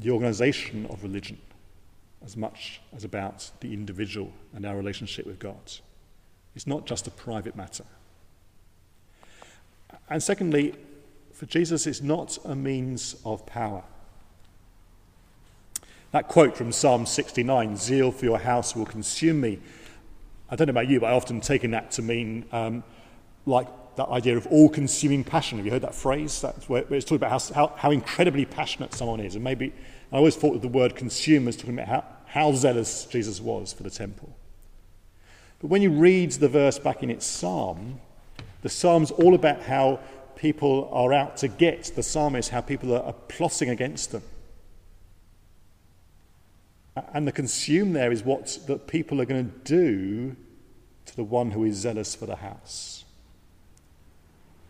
the 0.00 0.10
organization 0.10 0.86
of 0.86 1.02
religion 1.02 1.38
as 2.24 2.36
much 2.36 2.80
as 2.94 3.04
about 3.04 3.50
the 3.60 3.72
individual 3.72 4.32
and 4.54 4.64
our 4.64 4.76
relationship 4.76 5.26
with 5.26 5.38
God. 5.38 5.72
It's 6.54 6.66
not 6.66 6.86
just 6.86 7.06
a 7.06 7.10
private 7.10 7.56
matter. 7.56 7.84
And 10.08 10.22
secondly, 10.22 10.74
for 11.32 11.46
Jesus, 11.46 11.86
it's 11.86 12.02
not 12.02 12.38
a 12.44 12.54
means 12.54 13.16
of 13.24 13.44
power. 13.46 13.82
That 16.12 16.28
quote 16.28 16.56
from 16.56 16.72
Psalm 16.72 17.06
69, 17.06 17.76
zeal 17.76 18.12
for 18.12 18.26
your 18.26 18.38
house 18.38 18.76
will 18.76 18.84
consume 18.84 19.40
me. 19.40 19.58
I 20.50 20.56
don't 20.56 20.66
know 20.66 20.72
about 20.72 20.88
you, 20.88 21.00
but 21.00 21.06
I 21.06 21.12
often 21.12 21.40
taken 21.40 21.70
that 21.70 21.90
to 21.92 22.02
mean 22.02 22.44
um, 22.52 22.84
like 23.46 23.66
that 23.96 24.08
idea 24.08 24.36
of 24.36 24.46
all 24.48 24.68
consuming 24.68 25.24
passion. 25.24 25.56
Have 25.56 25.64
you 25.64 25.72
heard 25.72 25.82
that 25.82 25.94
phrase? 25.94 26.42
That's 26.42 26.68
where 26.68 26.84
it's 26.90 27.06
talking 27.06 27.16
about 27.16 27.30
how, 27.30 27.54
how, 27.54 27.74
how, 27.76 27.90
incredibly 27.90 28.44
passionate 28.44 28.92
someone 28.92 29.20
is. 29.20 29.34
And 29.36 29.42
maybe 29.42 29.72
I 30.12 30.16
always 30.16 30.36
thought 30.36 30.54
of 30.54 30.60
the 30.60 30.68
word 30.68 30.96
consume 30.96 31.48
as 31.48 31.56
talking 31.56 31.78
about 31.78 31.88
how, 31.88 32.04
how 32.26 32.52
zealous 32.52 33.06
Jesus 33.06 33.40
was 33.40 33.72
for 33.72 33.82
the 33.82 33.90
temple. 33.90 34.36
But 35.60 35.68
when 35.68 35.80
you 35.80 35.90
read 35.90 36.32
the 36.32 36.48
verse 36.48 36.78
back 36.78 37.02
in 37.02 37.08
its 37.08 37.24
psalm, 37.24 38.00
the 38.60 38.68
psalm's 38.68 39.10
all 39.12 39.34
about 39.34 39.62
how 39.62 40.00
people 40.36 40.90
are 40.92 41.14
out 41.14 41.38
to 41.38 41.48
get 41.48 41.84
the 41.96 42.02
psalmist, 42.02 42.50
how 42.50 42.60
people 42.60 42.94
are, 42.94 43.02
are 43.02 43.14
plotting 43.28 43.70
against 43.70 44.12
them. 44.12 44.22
And 46.94 47.26
the 47.26 47.32
consume 47.32 47.92
there 47.92 48.12
is 48.12 48.22
what 48.22 48.58
that 48.66 48.86
people 48.86 49.20
are 49.20 49.24
going 49.24 49.50
to 49.50 49.58
do 49.64 50.36
to 51.06 51.16
the 51.16 51.24
one 51.24 51.50
who 51.50 51.64
is 51.64 51.76
zealous 51.76 52.14
for 52.14 52.26
the 52.26 52.36
house. 52.36 53.04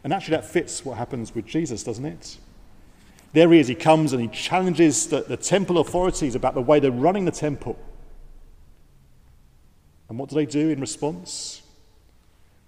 And 0.04 0.12
actually, 0.12 0.36
that 0.36 0.44
fits 0.44 0.84
what 0.84 0.98
happens 0.98 1.34
with 1.34 1.46
Jesus, 1.46 1.82
doesn't 1.82 2.04
it? 2.04 2.38
There 3.32 3.50
he 3.52 3.60
is, 3.60 3.68
he 3.68 3.74
comes 3.74 4.12
and 4.12 4.20
he 4.20 4.28
challenges 4.28 5.06
the, 5.08 5.22
the 5.22 5.36
temple 5.36 5.78
authorities 5.78 6.34
about 6.34 6.54
the 6.54 6.60
way 6.60 6.80
they're 6.80 6.90
running 6.90 7.24
the 7.24 7.30
temple. 7.30 7.78
And 10.08 10.18
what 10.18 10.28
do 10.28 10.34
they 10.34 10.46
do 10.46 10.68
in 10.68 10.80
response? 10.80 11.62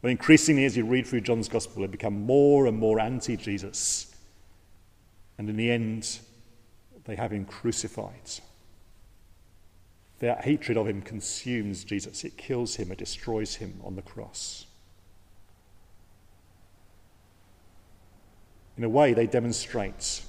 Well, 0.00 0.10
increasingly, 0.10 0.64
as 0.64 0.76
you 0.76 0.84
read 0.84 1.06
through 1.06 1.22
John's 1.22 1.48
Gospel, 1.48 1.82
they 1.82 1.88
become 1.88 2.24
more 2.24 2.66
and 2.66 2.78
more 2.78 2.98
anti 2.98 3.36
Jesus. 3.36 4.14
And 5.36 5.48
in 5.50 5.56
the 5.56 5.70
end, 5.70 6.20
they 7.04 7.16
have 7.16 7.32
him 7.32 7.44
crucified. 7.44 8.40
Their 10.24 10.36
hatred 10.36 10.78
of 10.78 10.88
him 10.88 11.02
consumes 11.02 11.84
Jesus, 11.84 12.24
it 12.24 12.38
kills 12.38 12.76
him, 12.76 12.90
it 12.90 12.96
destroys 12.96 13.56
him 13.56 13.78
on 13.84 13.94
the 13.94 14.00
cross. 14.00 14.64
In 18.78 18.84
a 18.84 18.88
way, 18.88 19.12
they 19.12 19.26
demonstrate 19.26 20.22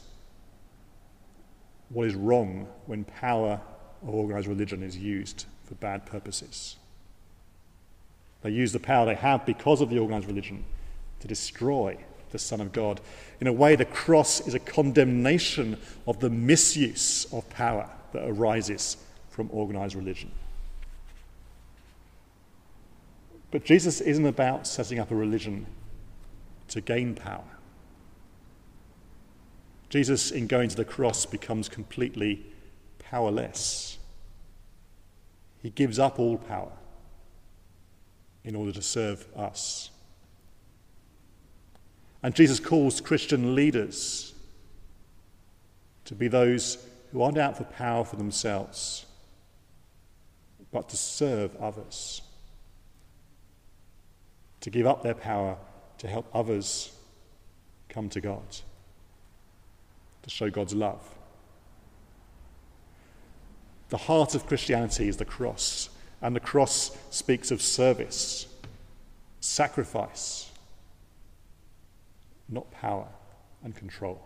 what 1.87 2.07
is 2.07 2.13
wrong 2.13 2.67
when 2.87 3.05
power 3.05 3.61
of 4.01 4.13
organized 4.13 4.47
religion 4.47 4.83
is 4.83 4.97
used 4.97 5.45
for 5.63 5.75
bad 5.75 6.05
purposes. 6.05 6.75
They 8.41 8.49
use 8.49 8.73
the 8.73 8.81
power 8.81 9.05
they 9.05 9.15
have 9.15 9.45
because 9.45 9.79
of 9.79 9.89
the 9.89 9.99
organized 9.99 10.27
religion 10.27 10.65
to 11.21 11.27
destroy 11.29 11.97
the 12.31 12.39
Son 12.39 12.59
of 12.59 12.73
God. 12.73 12.99
In 13.39 13.47
a 13.47 13.53
way, 13.53 13.77
the 13.77 13.85
cross 13.85 14.45
is 14.45 14.55
a 14.55 14.59
condemnation 14.59 15.79
of 16.05 16.19
the 16.19 16.29
misuse 16.29 17.31
of 17.31 17.49
power 17.49 17.89
that 18.11 18.27
arises 18.27 18.97
from 19.35 19.49
organized 19.51 19.95
religion. 19.95 20.31
But 23.51 23.65
Jesus 23.65 23.99
isn't 23.99 24.25
about 24.25 24.65
setting 24.65 24.97
up 24.97 25.11
a 25.11 25.15
religion 25.15 25.65
to 26.69 26.79
gain 26.79 27.15
power. 27.15 27.43
Jesus, 29.89 30.31
in 30.31 30.47
going 30.47 30.69
to 30.69 30.75
the 30.77 30.85
cross, 30.85 31.25
becomes 31.25 31.67
completely 31.67 32.45
powerless. 32.97 33.97
He 35.61 35.69
gives 35.69 35.99
up 35.99 36.17
all 36.17 36.37
power 36.37 36.71
in 38.45 38.55
order 38.55 38.71
to 38.71 38.81
serve 38.81 39.27
us. 39.35 39.89
And 42.23 42.33
Jesus 42.33 42.61
calls 42.61 43.01
Christian 43.01 43.53
leaders 43.53 44.33
to 46.05 46.15
be 46.15 46.29
those 46.29 46.77
who 47.11 47.21
aren't 47.21 47.37
out 47.37 47.57
for 47.57 47.65
power 47.65 48.05
for 48.05 48.15
themselves, 48.15 49.05
but 50.75 50.89
to 50.89 50.97
serve 50.97 51.55
others, 51.55 52.21
to 54.59 54.69
give 54.69 54.85
up 54.85 55.03
their 55.03 55.13
power 55.13 55.55
to 55.97 56.05
help 56.05 56.27
others 56.33 56.91
come 57.87 58.09
to 58.09 58.19
God 58.19 58.43
to 60.23 60.29
show 60.29 60.49
God's 60.49 60.73
love. 60.73 60.99
The 63.87 63.95
heart 63.95 64.35
of 64.35 64.47
Christianity 64.47 65.07
is 65.07 65.15
the 65.15 65.23
cross, 65.23 65.87
and 66.21 66.35
the 66.35 66.41
cross 66.41 66.97
speaks 67.09 67.51
of 67.51 67.61
service, 67.61 68.45
sacrifice, 69.39 70.51
not 72.49 72.69
power 72.71 73.07
and 73.63 73.73
control. 73.73 74.21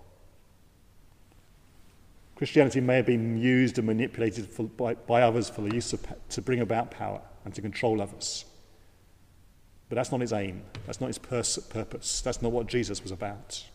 Christianity 2.39 2.79
may 2.79 2.95
have 2.95 3.05
been 3.05 3.37
used 3.37 3.79
and 3.79 3.85
manipulated 3.85 4.47
for, 4.47 4.63
by, 4.63 4.93
by, 4.93 5.23
others 5.23 5.49
for 5.49 5.59
the 5.59 5.75
use 5.75 5.91
of, 5.91 6.01
to 6.29 6.41
bring 6.41 6.61
about 6.61 6.89
power 6.89 7.19
and 7.43 7.53
to 7.53 7.61
control 7.61 8.01
others. 8.01 8.45
But 9.89 9.97
that's 9.97 10.09
not 10.09 10.21
its 10.21 10.31
aim. 10.31 10.63
That's 10.85 11.01
not 11.01 11.09
its 11.09 11.17
pers- 11.17 11.57
purpose. 11.57 12.21
That's 12.21 12.41
not 12.41 12.53
what 12.53 12.67
Jesus 12.67 13.03
was 13.03 13.11
about. 13.11 13.65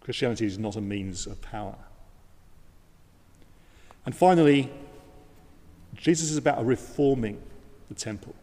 Christianity 0.00 0.46
is 0.46 0.58
not 0.58 0.74
a 0.74 0.80
means 0.80 1.28
of 1.28 1.40
power. 1.42 1.76
And 4.04 4.16
finally, 4.16 4.72
Jesus 5.94 6.32
is 6.32 6.36
about 6.36 6.66
reforming 6.66 7.40
the 7.86 7.94
temple. 7.94 8.34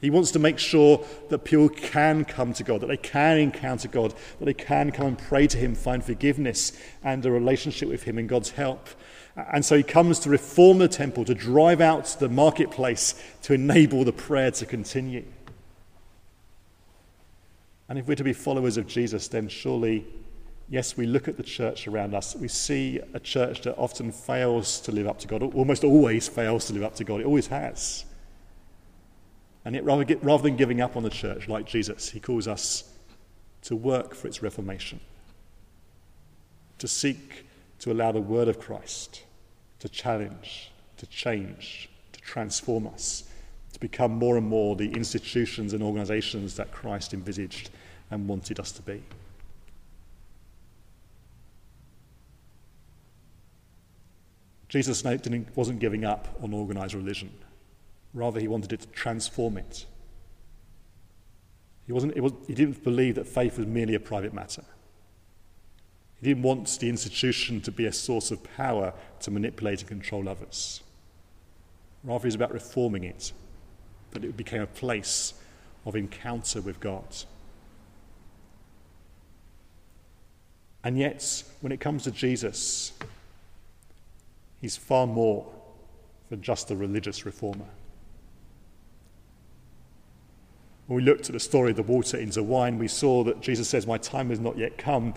He 0.00 0.10
wants 0.10 0.30
to 0.32 0.38
make 0.38 0.58
sure 0.58 1.04
that 1.28 1.40
people 1.40 1.68
can 1.68 2.24
come 2.24 2.52
to 2.52 2.62
God, 2.62 2.82
that 2.82 2.86
they 2.86 2.96
can 2.96 3.38
encounter 3.38 3.88
God, 3.88 4.14
that 4.38 4.44
they 4.44 4.54
can 4.54 4.92
come 4.92 5.08
and 5.08 5.18
pray 5.18 5.46
to 5.48 5.58
Him, 5.58 5.74
find 5.74 6.04
forgiveness 6.04 6.72
and 7.02 7.24
a 7.26 7.30
relationship 7.30 7.88
with 7.88 8.04
Him 8.04 8.18
and 8.18 8.28
God's 8.28 8.50
help. 8.50 8.88
And 9.52 9.64
so 9.64 9.76
he 9.76 9.84
comes 9.84 10.18
to 10.20 10.30
reform 10.30 10.78
the 10.78 10.88
temple, 10.88 11.24
to 11.24 11.34
drive 11.34 11.80
out 11.80 12.06
the 12.18 12.28
marketplace, 12.28 13.22
to 13.42 13.54
enable 13.54 14.04
the 14.04 14.12
prayer 14.12 14.50
to 14.52 14.66
continue. 14.66 15.24
And 17.88 17.98
if 17.98 18.06
we're 18.06 18.16
to 18.16 18.24
be 18.24 18.32
followers 18.32 18.76
of 18.76 18.88
Jesus, 18.88 19.28
then 19.28 19.48
surely 19.48 20.06
yes, 20.68 20.96
we 20.96 21.06
look 21.06 21.28
at 21.28 21.36
the 21.36 21.42
church 21.42 21.88
around 21.88 22.14
us, 22.14 22.36
we 22.36 22.48
see 22.48 23.00
a 23.14 23.20
church 23.20 23.62
that 23.62 23.76
often 23.76 24.12
fails 24.12 24.80
to 24.80 24.92
live 24.92 25.06
up 25.06 25.18
to 25.20 25.28
God, 25.28 25.42
almost 25.42 25.84
always 25.84 26.28
fails 26.28 26.66
to 26.66 26.72
live 26.72 26.82
up 26.82 26.94
to 26.96 27.04
God. 27.04 27.20
It 27.20 27.26
always 27.26 27.46
has. 27.48 28.04
And 29.68 29.74
yet, 29.74 29.84
rather, 29.84 30.16
rather 30.22 30.44
than 30.44 30.56
giving 30.56 30.80
up 30.80 30.96
on 30.96 31.02
the 31.02 31.10
church 31.10 31.46
like 31.46 31.66
Jesus, 31.66 32.08
he 32.08 32.20
calls 32.20 32.48
us 32.48 32.84
to 33.64 33.76
work 33.76 34.14
for 34.14 34.26
its 34.26 34.42
reformation, 34.42 34.98
to 36.78 36.88
seek 36.88 37.44
to 37.80 37.92
allow 37.92 38.10
the 38.10 38.18
word 38.18 38.48
of 38.48 38.58
Christ 38.58 39.24
to 39.80 39.90
challenge, 39.90 40.72
to 40.96 41.04
change, 41.04 41.90
to 42.12 42.20
transform 42.22 42.86
us, 42.86 43.24
to 43.74 43.78
become 43.78 44.12
more 44.12 44.38
and 44.38 44.46
more 44.46 44.74
the 44.74 44.90
institutions 44.92 45.74
and 45.74 45.82
organizations 45.82 46.56
that 46.56 46.72
Christ 46.72 47.12
envisaged 47.12 47.68
and 48.10 48.26
wanted 48.26 48.58
us 48.58 48.72
to 48.72 48.80
be. 48.80 49.02
Jesus 54.70 55.04
wasn't 55.54 55.78
giving 55.78 56.06
up 56.06 56.26
on 56.42 56.54
organized 56.54 56.94
religion. 56.94 57.30
Rather, 58.14 58.40
he 58.40 58.48
wanted 58.48 58.72
it 58.72 58.80
to 58.80 58.86
transform 58.88 59.58
it. 59.58 59.86
He, 61.86 61.92
wasn't, 61.92 62.20
was, 62.20 62.32
he 62.46 62.54
didn't 62.54 62.84
believe 62.84 63.14
that 63.14 63.26
faith 63.26 63.58
was 63.58 63.66
merely 63.66 63.94
a 63.94 64.00
private 64.00 64.34
matter. 64.34 64.64
He 66.20 66.28
didn't 66.28 66.42
want 66.42 66.78
the 66.80 66.88
institution 66.88 67.60
to 67.62 67.72
be 67.72 67.86
a 67.86 67.92
source 67.92 68.30
of 68.30 68.42
power 68.56 68.92
to 69.20 69.30
manipulate 69.30 69.80
and 69.80 69.88
control 69.88 70.28
others. 70.28 70.82
Rather, 72.04 72.24
it 72.24 72.28
was 72.28 72.34
about 72.34 72.52
reforming 72.52 73.04
it, 73.04 73.32
that 74.10 74.24
it 74.24 74.36
became 74.36 74.62
a 74.62 74.66
place 74.66 75.34
of 75.86 75.96
encounter 75.96 76.60
with 76.60 76.80
God. 76.80 77.04
And 80.84 80.98
yet, 80.98 81.42
when 81.60 81.72
it 81.72 81.80
comes 81.80 82.04
to 82.04 82.10
Jesus, 82.10 82.92
he's 84.60 84.76
far 84.76 85.06
more 85.06 85.46
than 86.30 86.42
just 86.42 86.70
a 86.70 86.76
religious 86.76 87.24
reformer. 87.24 87.64
When 90.88 90.96
we 90.96 91.02
looked 91.02 91.26
at 91.26 91.34
the 91.34 91.40
story 91.40 91.70
of 91.70 91.76
the 91.76 91.82
water 91.82 92.16
into 92.16 92.42
wine, 92.42 92.78
we 92.78 92.88
saw 92.88 93.22
that 93.24 93.42
Jesus 93.42 93.68
says, 93.68 93.86
My 93.86 93.98
time 93.98 94.30
has 94.30 94.40
not 94.40 94.56
yet 94.56 94.78
come. 94.78 95.12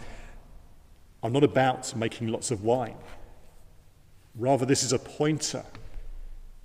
I'm 1.24 1.32
not 1.32 1.46
about 1.46 1.96
making 1.96 2.28
lots 2.28 2.52
of 2.52 2.66
wine. 2.66 2.98
Rather, 4.36 4.66
this 4.66 4.84
is 4.84 4.92
a 4.92 5.00
pointer 5.00 5.64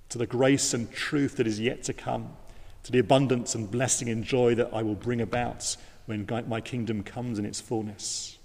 to 0.09 0.17
the 0.17 0.27
grace 0.27 0.73
and 0.73 0.91
truth 0.91 1.37
that 1.37 1.47
is 1.47 1.57
yet 1.57 1.83
to 1.83 1.93
come, 1.93 2.35
to 2.83 2.91
the 2.91 2.99
abundance 2.99 3.55
and 3.55 3.71
blessing 3.71 4.09
and 4.09 4.25
joy 4.25 4.55
that 4.55 4.73
I 4.73 4.83
will 4.83 4.95
bring 4.95 5.21
about 5.21 5.77
when 6.05 6.27
my 6.45 6.59
kingdom 6.59 7.01
comes 7.01 7.39
in 7.39 7.45
its 7.45 7.61
fullness. 7.61 8.37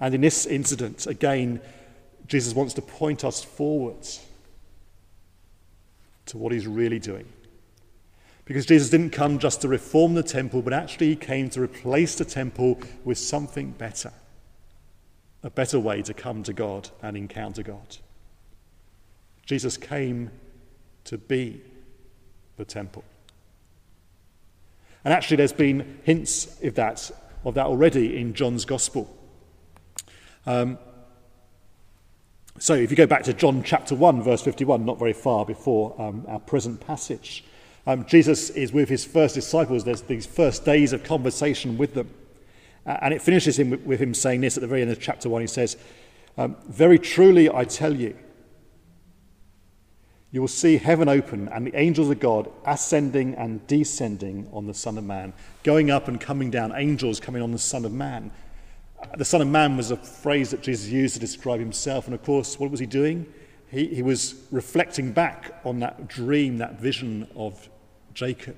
And 0.00 0.14
in 0.14 0.22
this 0.22 0.46
incident, 0.46 1.06
again, 1.06 1.60
Jesus 2.26 2.54
wants 2.54 2.72
to 2.74 2.82
point 2.82 3.22
us 3.22 3.44
forward 3.44 4.06
to 6.24 6.38
what 6.38 6.52
he's 6.52 6.66
really 6.66 6.98
doing. 6.98 7.26
Because 8.48 8.64
Jesus 8.64 8.88
didn't 8.88 9.10
come 9.10 9.38
just 9.38 9.60
to 9.60 9.68
reform 9.68 10.14
the 10.14 10.22
temple, 10.22 10.62
but 10.62 10.72
actually 10.72 11.08
he 11.08 11.16
came 11.16 11.50
to 11.50 11.60
replace 11.60 12.14
the 12.14 12.24
temple 12.24 12.80
with 13.04 13.18
something 13.18 13.72
better 13.72 14.10
a 15.42 15.50
better 15.50 15.78
way 15.78 16.02
to 16.02 16.12
come 16.12 16.42
to 16.42 16.52
God 16.52 16.90
and 17.00 17.16
encounter 17.16 17.62
God. 17.62 17.98
Jesus 19.46 19.76
came 19.76 20.30
to 21.04 21.16
be 21.16 21.60
the 22.56 22.64
temple. 22.64 23.04
And 25.04 25.14
actually, 25.14 25.36
there's 25.36 25.52
been 25.52 26.00
hints 26.02 26.60
of 26.62 26.74
that, 26.74 27.10
of 27.44 27.54
that 27.54 27.66
already 27.66 28.18
in 28.18 28.34
John's 28.34 28.64
Gospel. 28.64 29.16
Um, 30.44 30.78
so, 32.58 32.74
if 32.74 32.90
you 32.90 32.96
go 32.96 33.06
back 33.06 33.22
to 33.24 33.32
John 33.32 33.62
chapter 33.62 33.94
1, 33.94 34.22
verse 34.22 34.42
51, 34.42 34.84
not 34.84 34.98
very 34.98 35.12
far 35.12 35.46
before 35.46 35.94
um, 36.00 36.24
our 36.26 36.40
present 36.40 36.80
passage, 36.80 37.44
um, 37.88 38.04
Jesus 38.04 38.50
is 38.50 38.70
with 38.70 38.90
his 38.90 39.06
first 39.06 39.34
disciples. 39.34 39.82
There's 39.82 40.02
these 40.02 40.26
first 40.26 40.66
days 40.66 40.92
of 40.92 41.02
conversation 41.04 41.78
with 41.78 41.94
them. 41.94 42.10
Uh, 42.84 42.98
and 43.00 43.14
it 43.14 43.22
finishes 43.22 43.58
him 43.58 43.70
with, 43.70 43.80
with, 43.80 43.98
him 43.98 44.12
saying 44.12 44.42
this 44.42 44.58
at 44.58 44.60
the 44.60 44.66
very 44.66 44.82
end 44.82 44.90
of 44.90 45.00
chapter 45.00 45.30
1. 45.30 45.40
He 45.40 45.46
says, 45.46 45.78
um, 46.36 46.54
Very 46.68 46.98
truly 46.98 47.48
I 47.48 47.64
tell 47.64 47.96
you, 47.96 48.14
you 50.32 50.42
will 50.42 50.48
see 50.48 50.76
heaven 50.76 51.08
open 51.08 51.48
and 51.48 51.66
the 51.66 51.74
angels 51.74 52.10
of 52.10 52.20
God 52.20 52.50
ascending 52.66 53.34
and 53.36 53.66
descending 53.66 54.50
on 54.52 54.66
the 54.66 54.74
Son 54.74 54.98
of 54.98 55.04
Man, 55.04 55.32
going 55.62 55.90
up 55.90 56.08
and 56.08 56.20
coming 56.20 56.50
down, 56.50 56.74
angels 56.76 57.18
coming 57.18 57.40
on 57.40 57.52
the 57.52 57.58
Son 57.58 57.86
of 57.86 57.92
Man. 57.92 58.30
Uh, 59.02 59.16
the 59.16 59.24
Son 59.24 59.40
of 59.40 59.48
Man 59.48 59.78
was 59.78 59.92
a 59.92 59.96
phrase 59.96 60.50
that 60.50 60.60
Jesus 60.60 60.88
used 60.88 61.14
to 61.14 61.20
describe 61.20 61.58
himself. 61.58 62.04
And 62.04 62.14
of 62.14 62.22
course, 62.22 62.60
what 62.60 62.70
was 62.70 62.80
he 62.80 62.86
doing? 62.86 63.24
He, 63.70 63.86
he 63.86 64.02
was 64.02 64.34
reflecting 64.50 65.12
back 65.12 65.58
on 65.64 65.80
that 65.80 66.06
dream, 66.06 66.58
that 66.58 66.78
vision 66.78 67.26
of 67.34 67.66
Jacob. 68.18 68.56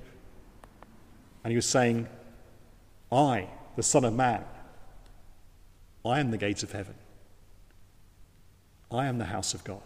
And 1.43 1.51
he 1.51 1.55
was 1.55 1.67
saying, 1.67 2.07
I, 3.11 3.47
the 3.75 3.83
Son 3.83 4.03
of 4.03 4.15
Man, 4.15 4.43
I 6.03 6.19
am 6.19 6.31
the 6.31 6.37
gates 6.39 6.63
of 6.63 6.71
heaven. 6.71 6.95
I 8.89 9.05
am 9.05 9.19
the 9.19 9.25
house 9.25 9.53
of 9.53 9.63
God. 9.63 9.83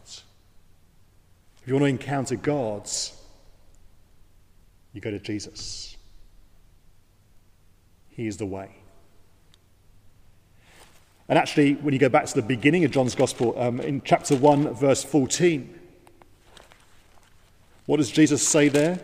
If 1.61 1.67
you 1.67 1.73
want 1.73 1.83
to 1.83 1.89
encounter 1.89 2.37
God's, 2.37 3.21
you 4.93 5.01
go 5.01 5.11
to 5.11 5.19
Jesus. 5.19 5.97
He 8.11 8.27
is 8.27 8.37
the 8.37 8.45
way. 8.45 8.77
And 11.27 11.37
actually, 11.37 11.73
when 11.73 11.93
you 11.93 11.99
go 11.99 12.07
back 12.07 12.27
to 12.27 12.35
the 12.35 12.41
beginning 12.41 12.85
of 12.85 12.91
John's 12.91 13.13
Gospel, 13.13 13.53
um, 13.59 13.81
in 13.81 14.01
chapter 14.05 14.37
1, 14.37 14.73
verse 14.73 15.03
14, 15.03 15.77
what 17.87 17.97
does 17.97 18.09
Jesus 18.09 18.47
say 18.47 18.69
there? 18.69 19.01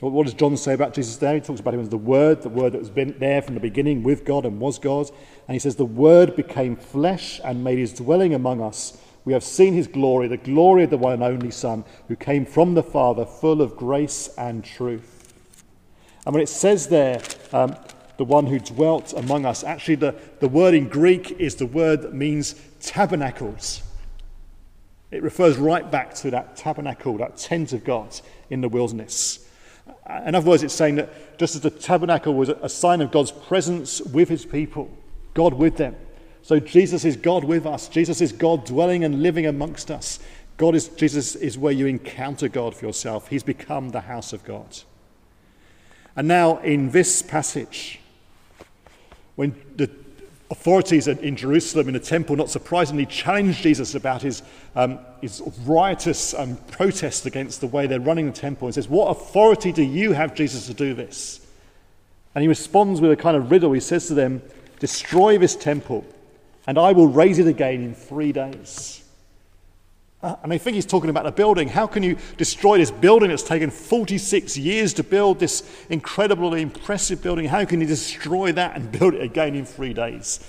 What 0.00 0.24
does 0.24 0.34
John 0.34 0.56
say 0.56 0.74
about 0.74 0.92
Jesus 0.92 1.16
there? 1.16 1.34
He 1.34 1.40
talks 1.40 1.60
about 1.60 1.74
him 1.74 1.80
as 1.80 1.88
the 1.88 1.96
Word, 1.96 2.42
the 2.42 2.48
Word 2.48 2.72
that 2.72 2.78
was 2.78 2.90
been 2.90 3.16
there 3.18 3.40
from 3.40 3.54
the 3.54 3.60
beginning 3.60 4.02
with 4.02 4.24
God 4.24 4.44
and 4.44 4.60
was 4.60 4.78
God. 4.78 5.08
And 5.46 5.54
he 5.54 5.58
says, 5.58 5.76
The 5.76 5.84
Word 5.84 6.34
became 6.34 6.76
flesh 6.76 7.40
and 7.44 7.62
made 7.62 7.78
his 7.78 7.92
dwelling 7.92 8.34
among 8.34 8.60
us. 8.60 8.98
We 9.24 9.32
have 9.32 9.44
seen 9.44 9.72
his 9.72 9.86
glory, 9.86 10.28
the 10.28 10.36
glory 10.36 10.84
of 10.84 10.90
the 10.90 10.98
one 10.98 11.14
and 11.14 11.22
only 11.22 11.50
Son, 11.50 11.84
who 12.08 12.16
came 12.16 12.44
from 12.44 12.74
the 12.74 12.82
Father, 12.82 13.24
full 13.24 13.62
of 13.62 13.76
grace 13.76 14.28
and 14.36 14.64
truth. 14.64 15.32
And 16.26 16.34
when 16.34 16.42
it 16.42 16.48
says 16.48 16.88
there, 16.88 17.22
um, 17.52 17.76
the 18.16 18.24
one 18.24 18.46
who 18.46 18.58
dwelt 18.58 19.12
among 19.12 19.46
us, 19.46 19.64
actually, 19.64 19.96
the, 19.96 20.14
the 20.40 20.48
word 20.48 20.74
in 20.74 20.88
Greek 20.88 21.32
is 21.32 21.56
the 21.56 21.66
word 21.66 22.02
that 22.02 22.14
means 22.14 22.54
tabernacles. 22.80 23.82
It 25.10 25.22
refers 25.22 25.56
right 25.56 25.88
back 25.90 26.14
to 26.16 26.30
that 26.30 26.56
tabernacle, 26.56 27.16
that 27.18 27.36
tent 27.36 27.72
of 27.72 27.84
God 27.84 28.20
in 28.50 28.60
the 28.60 28.68
wilderness. 28.68 29.43
Uh, 30.08 30.22
in 30.26 30.34
other 30.34 30.48
words, 30.48 30.62
it's 30.62 30.74
saying 30.74 30.96
that 30.96 31.38
just 31.38 31.54
as 31.54 31.62
the 31.62 31.70
tabernacle 31.70 32.34
was 32.34 32.48
a 32.48 32.68
sign 32.68 33.00
of 33.00 33.10
God's 33.10 33.32
presence 33.32 34.00
with 34.00 34.28
his 34.28 34.44
people, 34.44 34.90
God 35.32 35.54
with 35.54 35.76
them. 35.76 35.96
So 36.42 36.60
Jesus 36.60 37.04
is 37.04 37.16
God 37.16 37.44
with 37.44 37.64
us. 37.64 37.88
Jesus 37.88 38.20
is 38.20 38.30
God 38.30 38.66
dwelling 38.66 39.02
and 39.02 39.22
living 39.22 39.46
amongst 39.46 39.90
us. 39.90 40.18
God 40.56 40.74
is 40.74 40.88
Jesus 40.88 41.34
is 41.34 41.56
where 41.56 41.72
you 41.72 41.86
encounter 41.86 42.48
God 42.48 42.74
for 42.74 42.86
yourself. 42.86 43.28
He's 43.28 43.42
become 43.42 43.90
the 43.90 44.02
house 44.02 44.32
of 44.32 44.44
God. 44.44 44.78
And 46.14 46.28
now 46.28 46.58
in 46.58 46.90
this 46.90 47.22
passage, 47.22 47.98
when 49.36 49.60
the 49.74 49.90
authorities 50.50 51.08
in 51.08 51.36
Jerusalem 51.36 51.88
in 51.88 51.94
the 51.94 52.00
temple, 52.00 52.36
not 52.36 52.50
surprisingly, 52.50 53.06
challenged 53.06 53.62
Jesus 53.62 53.94
about 53.94 54.22
his, 54.22 54.42
um, 54.76 54.98
his 55.20 55.42
riotous 55.64 56.34
um, 56.34 56.56
protest 56.70 57.26
against 57.26 57.60
the 57.60 57.66
way 57.66 57.86
they're 57.86 58.00
running 58.00 58.26
the 58.26 58.32
temple 58.32 58.68
and 58.68 58.74
says, 58.74 58.88
What 58.88 59.06
authority 59.06 59.72
do 59.72 59.82
you 59.82 60.12
have, 60.12 60.34
Jesus, 60.34 60.66
to 60.66 60.74
do 60.74 60.94
this? 60.94 61.40
And 62.34 62.42
he 62.42 62.48
responds 62.48 63.00
with 63.00 63.12
a 63.12 63.16
kind 63.16 63.36
of 63.36 63.50
riddle. 63.50 63.72
He 63.72 63.80
says 63.80 64.08
to 64.08 64.14
them, 64.14 64.42
Destroy 64.80 65.38
this 65.38 65.56
temple, 65.56 66.04
and 66.66 66.78
I 66.78 66.92
will 66.92 67.08
raise 67.08 67.38
it 67.38 67.46
again 67.46 67.82
in 67.82 67.94
three 67.94 68.32
days. 68.32 69.03
Uh, 70.24 70.36
and 70.42 70.54
I 70.54 70.56
think 70.56 70.74
he's 70.74 70.86
talking 70.86 71.10
about 71.10 71.26
a 71.26 71.32
building. 71.32 71.68
How 71.68 71.86
can 71.86 72.02
you 72.02 72.16
destroy 72.38 72.78
this 72.78 72.90
building 72.90 73.28
that's 73.28 73.42
taken 73.42 73.68
46 73.68 74.56
years 74.56 74.94
to 74.94 75.02
build, 75.02 75.38
this 75.38 75.70
incredibly 75.90 76.62
impressive 76.62 77.22
building? 77.22 77.44
How 77.44 77.66
can 77.66 77.82
you 77.82 77.86
destroy 77.86 78.50
that 78.52 78.74
and 78.74 78.90
build 78.90 79.12
it 79.12 79.20
again 79.20 79.54
in 79.54 79.66
three 79.66 79.92
days? 79.92 80.40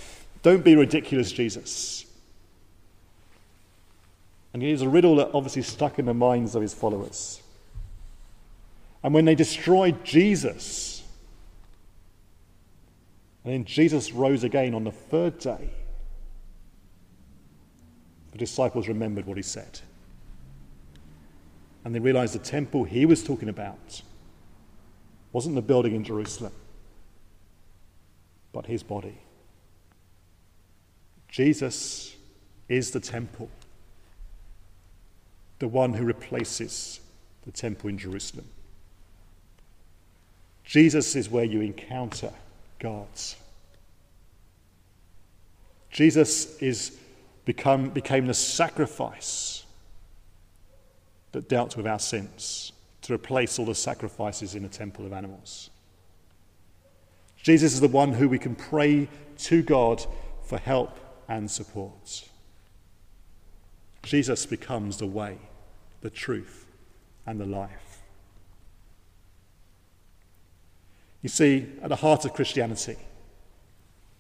Don't 0.44 0.64
be 0.64 0.78
ridiculous, 0.78 1.30
Jesus. 1.30 2.06
And 4.54 4.64
it 4.64 4.70
is 4.70 4.82
a 4.82 4.88
riddle 4.88 5.18
that 5.18 5.32
obviously 5.34 5.64
stuck 5.64 6.00
in 6.00 6.06
the 6.06 6.14
minds 6.14 6.56
of 6.56 6.62
his 6.62 6.74
followers. 6.74 7.42
And 9.04 9.14
when 9.14 9.26
they 9.26 9.36
destroyed 9.36 10.06
Jesus, 10.06 11.04
and 13.44 13.52
then 13.52 13.66
Jesus 13.66 14.14
rose 14.14 14.46
again 14.46 14.74
on 14.74 14.86
the 14.86 14.94
third 14.94 15.38
day, 15.38 15.70
the 18.36 18.40
disciples 18.40 18.90
remembered 18.90 19.26
what 19.26 19.38
he 19.38 19.44
said. 19.44 19.80
And 21.86 21.96
they 21.96 22.00
realized 22.00 22.36
the 22.36 22.40
temple 22.40 22.84
he 22.84 23.06
was 23.06 23.24
talking 23.24 23.48
about 23.48 24.02
wasn't 25.32 25.56
the 25.56 25.62
building 25.62 25.96
in 25.96 26.04
Jerusalem, 26.04 26.52
but 28.52 28.66
his 28.66 28.84
body. 28.84 29.18
Jesus 31.30 32.14
is 32.68 32.92
the 32.92 33.00
temple, 33.00 33.50
the 35.60 35.70
one 35.70 35.94
who 35.94 36.04
replaces 36.04 37.00
the 37.46 37.54
temple 37.54 37.90
in 37.90 37.98
Jerusalem. 37.98 38.50
Jesus 40.66 41.16
is 41.16 41.30
where 41.30 41.46
you 41.46 41.62
encounter 41.62 42.34
God. 42.80 43.08
Jesus 45.90 46.62
is 46.62 47.00
become, 47.46 47.90
became 47.90 48.28
the 48.28 48.34
sacrifice 48.34 49.64
that 51.32 51.48
dealt 51.48 51.78
with 51.78 51.88
our 51.88 52.00
sins 52.00 52.72
to 53.04 53.14
replace 53.14 53.60
all 53.60 53.66
the 53.66 53.76
sacrifices 53.76 54.56
in 54.56 54.64
the 54.64 54.70
temple 54.70 55.06
of 55.06 55.14
animals. 55.14 55.70
Jesus 57.42 57.74
is 57.74 57.82
the 57.82 57.88
one 57.88 58.14
who 58.14 58.28
we 58.28 58.40
can 58.40 58.56
pray 58.56 59.08
to 59.38 59.62
God 59.62 60.04
for 60.44 60.58
help 60.58 60.98
and 61.28 61.50
support. 61.50 62.28
Jesus 64.02 64.46
becomes 64.46 64.98
the 64.98 65.06
way, 65.06 65.38
the 66.02 66.10
truth, 66.10 66.66
and 67.28 67.40
the 67.40 67.46
life. 67.46 68.02
You 71.22 71.30
see, 71.30 71.68
at 71.82 71.90
the 71.90 71.96
heart 71.96 72.26
of 72.26 72.34
Christianity 72.34 72.98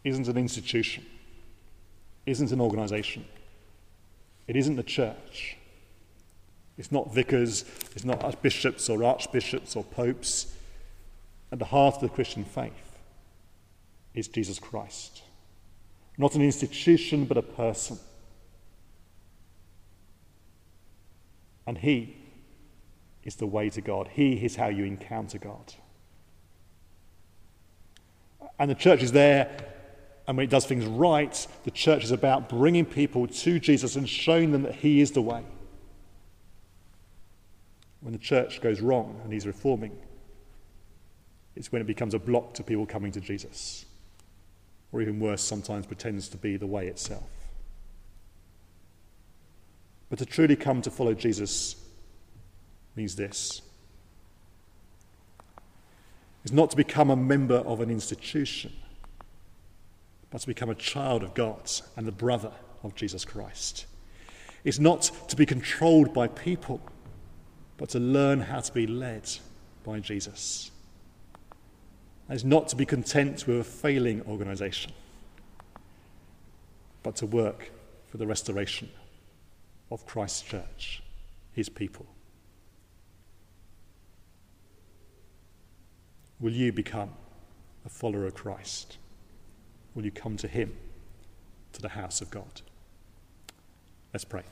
isn't 0.03 0.27
an 0.27 0.37
institution, 0.37 1.05
isn't 2.25 2.51
an 2.51 2.61
organization, 2.61 3.25
it 4.47 4.55
isn't 4.55 4.75
the 4.75 4.83
church. 4.83 5.57
It's 6.77 6.91
not 6.91 7.13
vicars, 7.13 7.63
it's 7.95 8.03
not 8.03 8.41
bishops 8.41 8.89
or 8.89 9.03
archbishops 9.03 9.75
or 9.75 9.83
popes. 9.83 10.53
At 11.51 11.59
the 11.59 11.65
heart 11.65 11.95
of 11.95 12.01
the 12.01 12.09
Christian 12.09 12.43
faith 12.43 12.99
is 14.13 14.27
Jesus 14.27 14.59
Christ. 14.59 15.21
Not 16.17 16.35
an 16.35 16.41
institution, 16.41 17.25
but 17.25 17.37
a 17.37 17.41
person. 17.41 17.97
And 21.65 21.77
He 21.77 22.17
is 23.23 23.35
the 23.35 23.47
way 23.47 23.69
to 23.69 23.81
God. 23.81 24.09
He 24.11 24.33
is 24.33 24.55
how 24.55 24.67
you 24.67 24.83
encounter 24.83 25.37
God. 25.37 25.73
And 28.59 28.69
the 28.69 28.75
church 28.75 29.01
is 29.01 29.11
there, 29.11 29.74
and 30.27 30.37
when 30.37 30.43
it 30.43 30.49
does 30.49 30.65
things 30.65 30.85
right, 30.85 31.47
the 31.63 31.71
church 31.71 32.03
is 32.03 32.11
about 32.11 32.49
bringing 32.49 32.85
people 32.85 33.27
to 33.27 33.59
Jesus 33.59 33.95
and 33.95 34.09
showing 34.09 34.51
them 34.51 34.63
that 34.63 34.75
He 34.75 35.01
is 35.01 35.11
the 35.11 35.21
way. 35.21 35.43
When 38.01 38.13
the 38.13 38.19
church 38.19 38.61
goes 38.61 38.81
wrong 38.81 39.19
and 39.23 39.31
He's 39.31 39.45
reforming, 39.45 39.95
it's 41.55 41.71
when 41.71 41.81
it 41.81 41.87
becomes 41.87 42.13
a 42.13 42.19
block 42.19 42.53
to 42.55 42.63
people 42.63 42.85
coming 42.85 43.11
to 43.11 43.21
Jesus. 43.21 43.85
Or 44.91 45.01
even 45.01 45.19
worse, 45.19 45.41
sometimes 45.41 45.85
pretends 45.85 46.27
to 46.29 46.37
be 46.37 46.57
the 46.57 46.67
way 46.67 46.87
itself. 46.87 47.29
But 50.09 50.19
to 50.19 50.25
truly 50.25 50.55
come 50.55 50.81
to 50.83 50.91
follow 50.91 51.13
Jesus 51.13 51.75
means 52.95 53.15
this 53.15 53.61
is 56.43 56.51
not 56.51 56.69
to 56.69 56.77
become 56.77 57.09
a 57.09 57.15
member 57.15 57.55
of 57.55 57.81
an 57.81 57.89
institution, 57.89 58.71
but 60.35 60.41
to 60.41 60.47
become 60.47 60.69
a 60.69 60.75
child 60.75 61.23
of 61.23 61.33
God 61.33 61.71
and 61.95 62.05
the 62.05 62.11
brother 62.11 62.51
of 62.83 62.93
Jesus 62.93 63.23
Christ. 63.23 63.85
It's 64.65 64.79
not 64.79 65.09
to 65.29 65.37
be 65.37 65.45
controlled 65.45 66.13
by 66.13 66.27
people, 66.27 66.81
but 67.77 67.87
to 67.91 68.01
learn 68.01 68.41
how 68.41 68.59
to 68.59 68.73
be 68.73 68.85
led 68.85 69.29
by 69.85 70.01
Jesus. 70.01 70.71
And 72.27 72.35
it's 72.35 72.43
not 72.43 72.67
to 72.67 72.75
be 72.75 72.85
content 72.85 73.47
with 73.47 73.61
a 73.61 73.63
failing 73.63 74.23
organization, 74.23 74.91
but 77.01 77.15
to 77.15 77.25
work 77.25 77.71
for 78.09 78.17
the 78.17 78.27
restoration 78.27 78.89
of 79.89 80.05
Christ's 80.05 80.41
church, 80.41 81.01
his 81.53 81.69
people. 81.69 82.07
Will 86.41 86.51
you 86.51 86.73
become 86.73 87.11
a 87.85 87.89
follower 87.89 88.25
of 88.25 88.33
Christ? 88.33 88.97
Will 89.95 90.05
you 90.05 90.11
come 90.11 90.37
to 90.37 90.47
him, 90.47 90.75
to 91.73 91.81
the 91.81 91.89
house 91.89 92.21
of 92.21 92.29
God? 92.29 92.61
Let's 94.13 94.25
pray. 94.25 94.43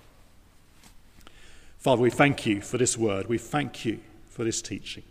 Father, 1.78 2.02
we 2.02 2.10
thank 2.10 2.46
you 2.46 2.62
for 2.62 2.78
this 2.78 2.98
word. 2.98 3.28
We 3.28 3.38
thank 3.38 3.86
you 3.86 4.00
for 4.28 4.44
this 4.44 4.62
teaching. 4.62 5.04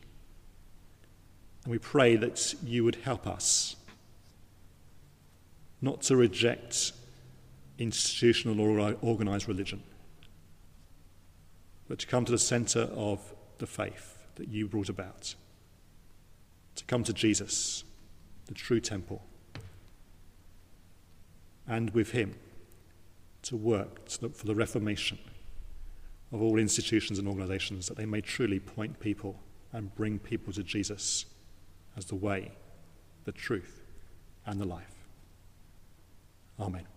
And 1.64 1.70
we 1.70 1.78
pray 1.78 2.16
that 2.16 2.54
you 2.64 2.82
would 2.82 2.96
help 2.96 3.26
us 3.26 3.76
not 5.80 6.02
to 6.02 6.16
reject 6.16 6.92
institutional 7.78 8.60
or 8.60 8.96
organized 9.02 9.46
religion, 9.46 9.82
but 11.88 11.98
to 11.98 12.06
come 12.06 12.24
to 12.24 12.32
the 12.32 12.38
center 12.38 12.88
of 12.94 13.20
the 13.58 13.66
faith 13.66 14.18
that 14.36 14.48
you 14.48 14.66
brought 14.66 14.88
about 14.88 15.34
to 16.76 16.84
come 16.84 17.04
to 17.04 17.12
Jesus, 17.12 17.84
the 18.46 18.54
true 18.54 18.80
temple, 18.80 19.22
and 21.66 21.90
with 21.90 22.10
him 22.10 22.34
to 23.42 23.56
work 23.56 24.08
for 24.08 24.46
the 24.46 24.54
reformation 24.54 25.18
of 26.32 26.40
all 26.40 26.58
institutions 26.58 27.18
and 27.18 27.28
organizations 27.28 27.88
that 27.88 27.96
they 27.96 28.06
may 28.06 28.20
truly 28.20 28.58
point 28.58 28.98
people 29.00 29.38
and 29.72 29.94
bring 29.94 30.18
people 30.18 30.52
to 30.52 30.62
Jesus 30.62 31.26
as 31.96 32.06
the 32.06 32.14
way, 32.14 32.52
the 33.24 33.32
truth, 33.32 33.82
and 34.46 34.60
the 34.60 34.64
life. 34.64 34.94
Amen. 36.58 36.91